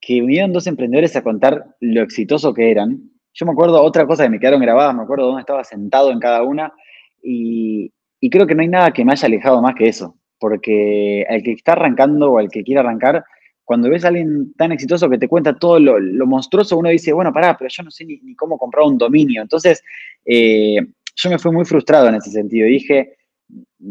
que 0.00 0.20
vinieron 0.20 0.52
dos 0.52 0.68
emprendedores 0.68 1.16
a 1.16 1.22
contar 1.22 1.74
lo 1.80 2.02
exitoso 2.02 2.54
que 2.54 2.70
eran. 2.70 3.00
Yo 3.34 3.46
me 3.46 3.52
acuerdo 3.52 3.82
otra 3.82 4.06
cosa 4.06 4.22
que 4.22 4.30
me 4.30 4.38
quedaron 4.38 4.60
grabadas, 4.60 4.94
me 4.94 5.02
acuerdo 5.02 5.26
dónde 5.26 5.40
estaba 5.40 5.64
sentado 5.64 6.12
en 6.12 6.20
cada 6.20 6.42
una 6.44 6.72
y, 7.20 7.92
y 8.20 8.30
creo 8.30 8.46
que 8.46 8.54
no 8.54 8.62
hay 8.62 8.68
nada 8.68 8.92
que 8.92 9.04
me 9.04 9.12
haya 9.12 9.26
alejado 9.26 9.60
más 9.60 9.74
que 9.74 9.88
eso 9.88 10.14
porque 10.38 11.26
al 11.28 11.42
que 11.42 11.52
está 11.52 11.72
arrancando 11.72 12.32
o 12.32 12.38
al 12.38 12.48
que 12.48 12.62
quiere 12.62 12.80
arrancar, 12.80 13.24
cuando 13.64 13.90
ves 13.90 14.04
a 14.04 14.08
alguien 14.08 14.54
tan 14.54 14.72
exitoso 14.72 15.10
que 15.10 15.18
te 15.18 15.28
cuenta 15.28 15.58
todo 15.58 15.78
lo, 15.78 16.26
monstruoso, 16.26 16.78
uno 16.78 16.88
dice, 16.88 17.12
bueno, 17.12 17.32
pará, 17.32 17.56
pero 17.58 17.68
yo 17.68 17.82
no 17.82 17.90
sé 17.90 18.04
ni, 18.04 18.18
ni 18.20 18.34
cómo 18.34 18.56
comprar 18.56 18.86
un 18.86 18.96
dominio. 18.96 19.42
Entonces, 19.42 19.82
eh, 20.24 20.78
yo 21.16 21.30
me 21.30 21.38
fui 21.38 21.52
muy 21.52 21.64
frustrado 21.64 22.08
en 22.08 22.14
ese 22.14 22.30
sentido. 22.30 22.66
Dije, 22.66 23.17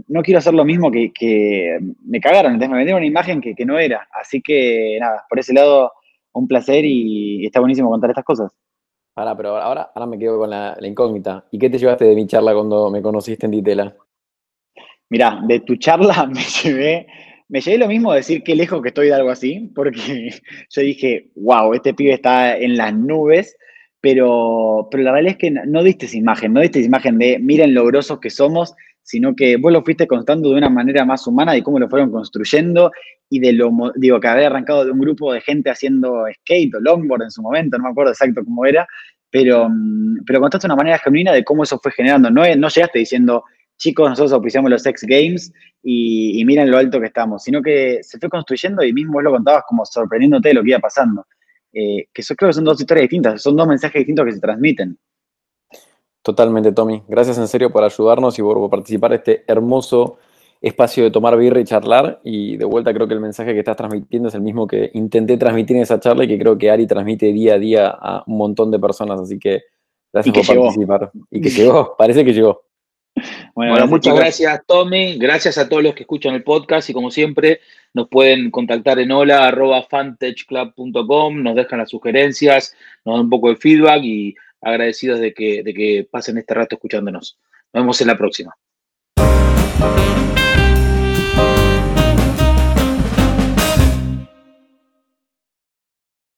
no 0.08 0.22
quiero 0.22 0.40
hacer 0.40 0.54
lo 0.54 0.66
mismo 0.66 0.92
que, 0.92 1.12
que 1.14 1.80
me 2.06 2.20
cagaron, 2.20 2.54
entonces 2.54 2.70
me 2.70 2.78
vendieron 2.78 3.02
una 3.02 3.08
imagen 3.08 3.42
que, 3.42 3.56
que, 3.56 3.66
no 3.66 3.80
era. 3.80 4.08
Así 4.12 4.42
que, 4.42 4.98
nada, 5.00 5.26
por 5.30 5.40
ese 5.40 5.54
lado, 5.54 5.92
un 6.34 6.48
placer 6.48 6.86
y, 6.86 7.42
y 7.42 7.46
está 7.46 7.60
buenísimo 7.60 7.90
contar 7.90 8.10
estas 8.10 8.26
cosas. 8.26 8.52
Ahora, 9.16 9.36
pero 9.36 9.58
ahora, 9.58 9.92
ahora 9.96 10.06
me 10.06 10.20
quedo 10.20 10.38
con 10.38 10.50
la, 10.50 10.78
la, 10.80 10.88
incógnita. 10.88 11.46
¿Y 11.52 11.58
qué 11.58 11.70
te 11.70 11.80
llevaste 11.80 12.06
de 12.06 12.16
mi 12.16 12.28
charla 12.28 12.54
cuando 12.54 12.92
me 12.92 13.02
conociste 13.02 13.48
en 13.48 13.52
Ditela? 13.52 13.96
Mirá, 15.10 15.42
de 15.48 15.62
tu 15.62 15.76
charla 15.78 16.28
me 16.34 16.42
llevé, 16.42 17.08
me 17.50 17.62
llevé 17.62 17.78
lo 17.80 17.88
mismo 17.88 18.14
decir 18.14 18.44
qué 18.44 18.56
lejos 18.56 18.82
que 18.82 18.90
estoy 18.90 19.08
de 19.08 19.16
algo 19.16 19.32
así, 19.32 19.72
porque 19.74 20.30
yo 20.70 20.82
dije, 20.82 21.32
wow, 21.36 21.74
este 21.74 21.94
pibe 21.94 22.14
está 22.14 22.58
en 22.58 22.78
las 22.78 22.94
nubes, 22.94 23.58
pero, 24.02 24.88
pero 24.92 25.04
la 25.04 25.14
realidad 25.14 25.34
es 25.34 25.40
que 25.40 25.52
no 25.52 25.82
diste 25.82 26.06
esa 26.06 26.18
imagen, 26.18 26.54
no 26.54 26.62
diste 26.62 26.80
esa 26.80 26.88
imagen 26.88 27.18
de 27.18 27.40
miren 27.40 27.74
lo 27.74 27.86
grosos 27.86 28.20
que 28.20 28.30
somos, 28.30 28.76
sino 29.08 29.34
que 29.38 29.56
vos 29.56 29.72
lo 29.72 29.84
fuiste 29.84 30.06
contando 30.06 30.50
de 30.50 30.56
una 30.56 30.70
manera 30.70 31.06
más 31.06 31.26
humana 31.28 31.54
de 31.54 31.64
cómo 31.64 31.80
lo 31.80 31.88
fueron 31.88 32.12
construyendo 32.12 32.92
y 33.30 33.40
de 33.40 33.54
lo, 33.54 33.72
digo, 33.96 34.20
que 34.20 34.28
había 34.28 34.48
arrancado 34.48 34.84
de 34.84 34.92
un 34.92 35.00
grupo 35.00 35.32
de 35.32 35.40
gente 35.40 35.70
haciendo 35.70 36.26
skate 36.42 36.76
o 36.76 36.82
longboard 36.82 37.24
en 37.24 37.32
su 37.32 37.42
momento, 37.42 37.78
no 37.78 37.86
me 37.86 37.92
acuerdo 37.92 38.12
exacto 38.12 38.44
cómo 38.44 38.66
era, 38.66 38.86
pero, 39.32 39.70
pero 40.26 40.42
contaste 40.42 40.68
de 40.68 40.74
una 40.74 40.76
manera 40.76 41.00
genuina 41.00 41.32
de 41.32 41.46
cómo 41.46 41.64
eso 41.64 41.80
fue 41.82 41.94
generando, 41.94 42.30
no, 42.30 42.44
no 42.58 42.68
llegaste 42.68 43.00
diciendo, 43.00 43.46
chicos, 43.78 44.10
nosotros 44.10 44.34
auspiciamos 44.34 44.70
los 44.70 44.86
X 44.86 45.06
Games 45.08 45.54
y, 45.82 46.42
y, 46.42 46.44
miren 46.44 46.70
lo 46.70 46.78
alto 46.78 47.00
que 47.00 47.08
estamos, 47.08 47.44
sino 47.44 47.62
que 47.62 48.00
se 48.02 48.20
fue 48.20 48.28
construyendo 48.28 48.84
y 48.84 48.92
mismo 48.92 49.14
vos 49.14 49.24
lo 49.24 49.32
contabas 49.32 49.64
como 49.70 49.86
sorprendiéndote 49.86 50.50
de 50.50 50.54
lo 50.54 50.64
que 50.64 50.72
iba 50.72 50.80
pasando. 50.80 51.26
Eh, 51.72 52.08
que 52.14 52.22
eso 52.22 52.36
creo 52.36 52.50
que 52.50 52.56
son 52.56 52.66
dos 52.66 52.82
historias 52.82 53.04
distintas, 53.04 53.42
son 53.42 53.56
dos 53.56 53.68
mensajes 53.68 54.00
distintos 54.00 54.26
que 54.26 54.34
se 54.34 54.42
transmiten. 54.42 54.98
Totalmente, 56.28 56.74
Tommy. 56.74 57.02
Gracias 57.08 57.38
en 57.38 57.48
serio 57.48 57.72
por 57.72 57.86
ayudarnos 57.86 58.38
y 58.38 58.42
por 58.42 58.70
participar 58.70 59.14
en 59.14 59.20
este 59.20 59.46
hermoso 59.48 60.18
espacio 60.60 61.06
de 61.06 61.12
tomar 61.12 61.38
birra 61.38 61.62
y 61.62 61.64
charlar. 61.64 62.20
Y 62.22 62.58
de 62.58 62.66
vuelta 62.66 62.94
creo 62.94 63.08
que 63.08 63.14
el 63.14 63.22
mensaje 63.22 63.54
que 63.54 63.60
estás 63.60 63.78
transmitiendo 63.78 64.28
es 64.28 64.36
el 64.36 64.42
mismo 64.42 64.68
que 64.68 64.92
intenté 64.94 65.38
transmitir 65.38 65.78
en 65.78 65.84
esa 65.84 66.02
charla 66.02 66.26
y 66.26 66.28
que 66.28 66.38
creo 66.38 66.58
que 66.58 66.70
Ari 66.70 66.86
transmite 66.86 67.32
día 67.32 67.54
a 67.54 67.60
día 67.60 67.88
a 67.88 68.26
un 68.28 68.40
montón 68.40 68.72
de 68.72 68.78
personas. 68.78 69.22
Así 69.22 69.40
que 69.40 69.62
gracias 70.12 70.36
por 70.36 70.46
participar. 70.46 71.12
Y 71.32 71.40
que 71.40 71.50
llegó, 71.50 71.96
parece 71.98 72.26
que 72.26 72.34
llegó. 72.34 72.62
Bueno, 73.56 73.72
bueno 73.72 73.88
muchas 73.88 74.14
gracias, 74.14 74.50
gracias, 74.50 74.68
Tommy. 74.68 75.18
Gracias 75.18 75.58
a 75.58 75.70
todos 75.70 75.82
los 75.82 75.96
que 75.96 76.04
escuchan 76.04 76.36
el 76.36 76.44
podcast 76.44 76.90
y 76.90 76.94
como 76.94 77.10
siempre 77.10 77.62
nos 77.94 78.10
pueden 78.10 78.52
contactar 78.52 79.00
en 79.00 79.14
hola@fantechclub.com, 79.14 81.42
nos 81.42 81.56
dejan 81.56 81.80
las 81.80 81.90
sugerencias, 81.90 82.76
nos 83.06 83.16
dan 83.16 83.24
un 83.24 83.30
poco 83.30 83.48
de 83.48 83.56
feedback 83.56 84.04
y 84.04 84.36
agradecidos 84.62 85.20
de 85.20 85.34
que, 85.34 85.64
de 85.64 85.74
que 85.74 86.08
pasen 86.10 86.38
este 86.38 86.54
rato 86.54 86.76
escuchándonos. 86.76 87.40
Nos 87.74 87.84
vemos 87.84 88.02
en 88.02 88.08
la 88.08 88.18
próxima. 88.18 88.56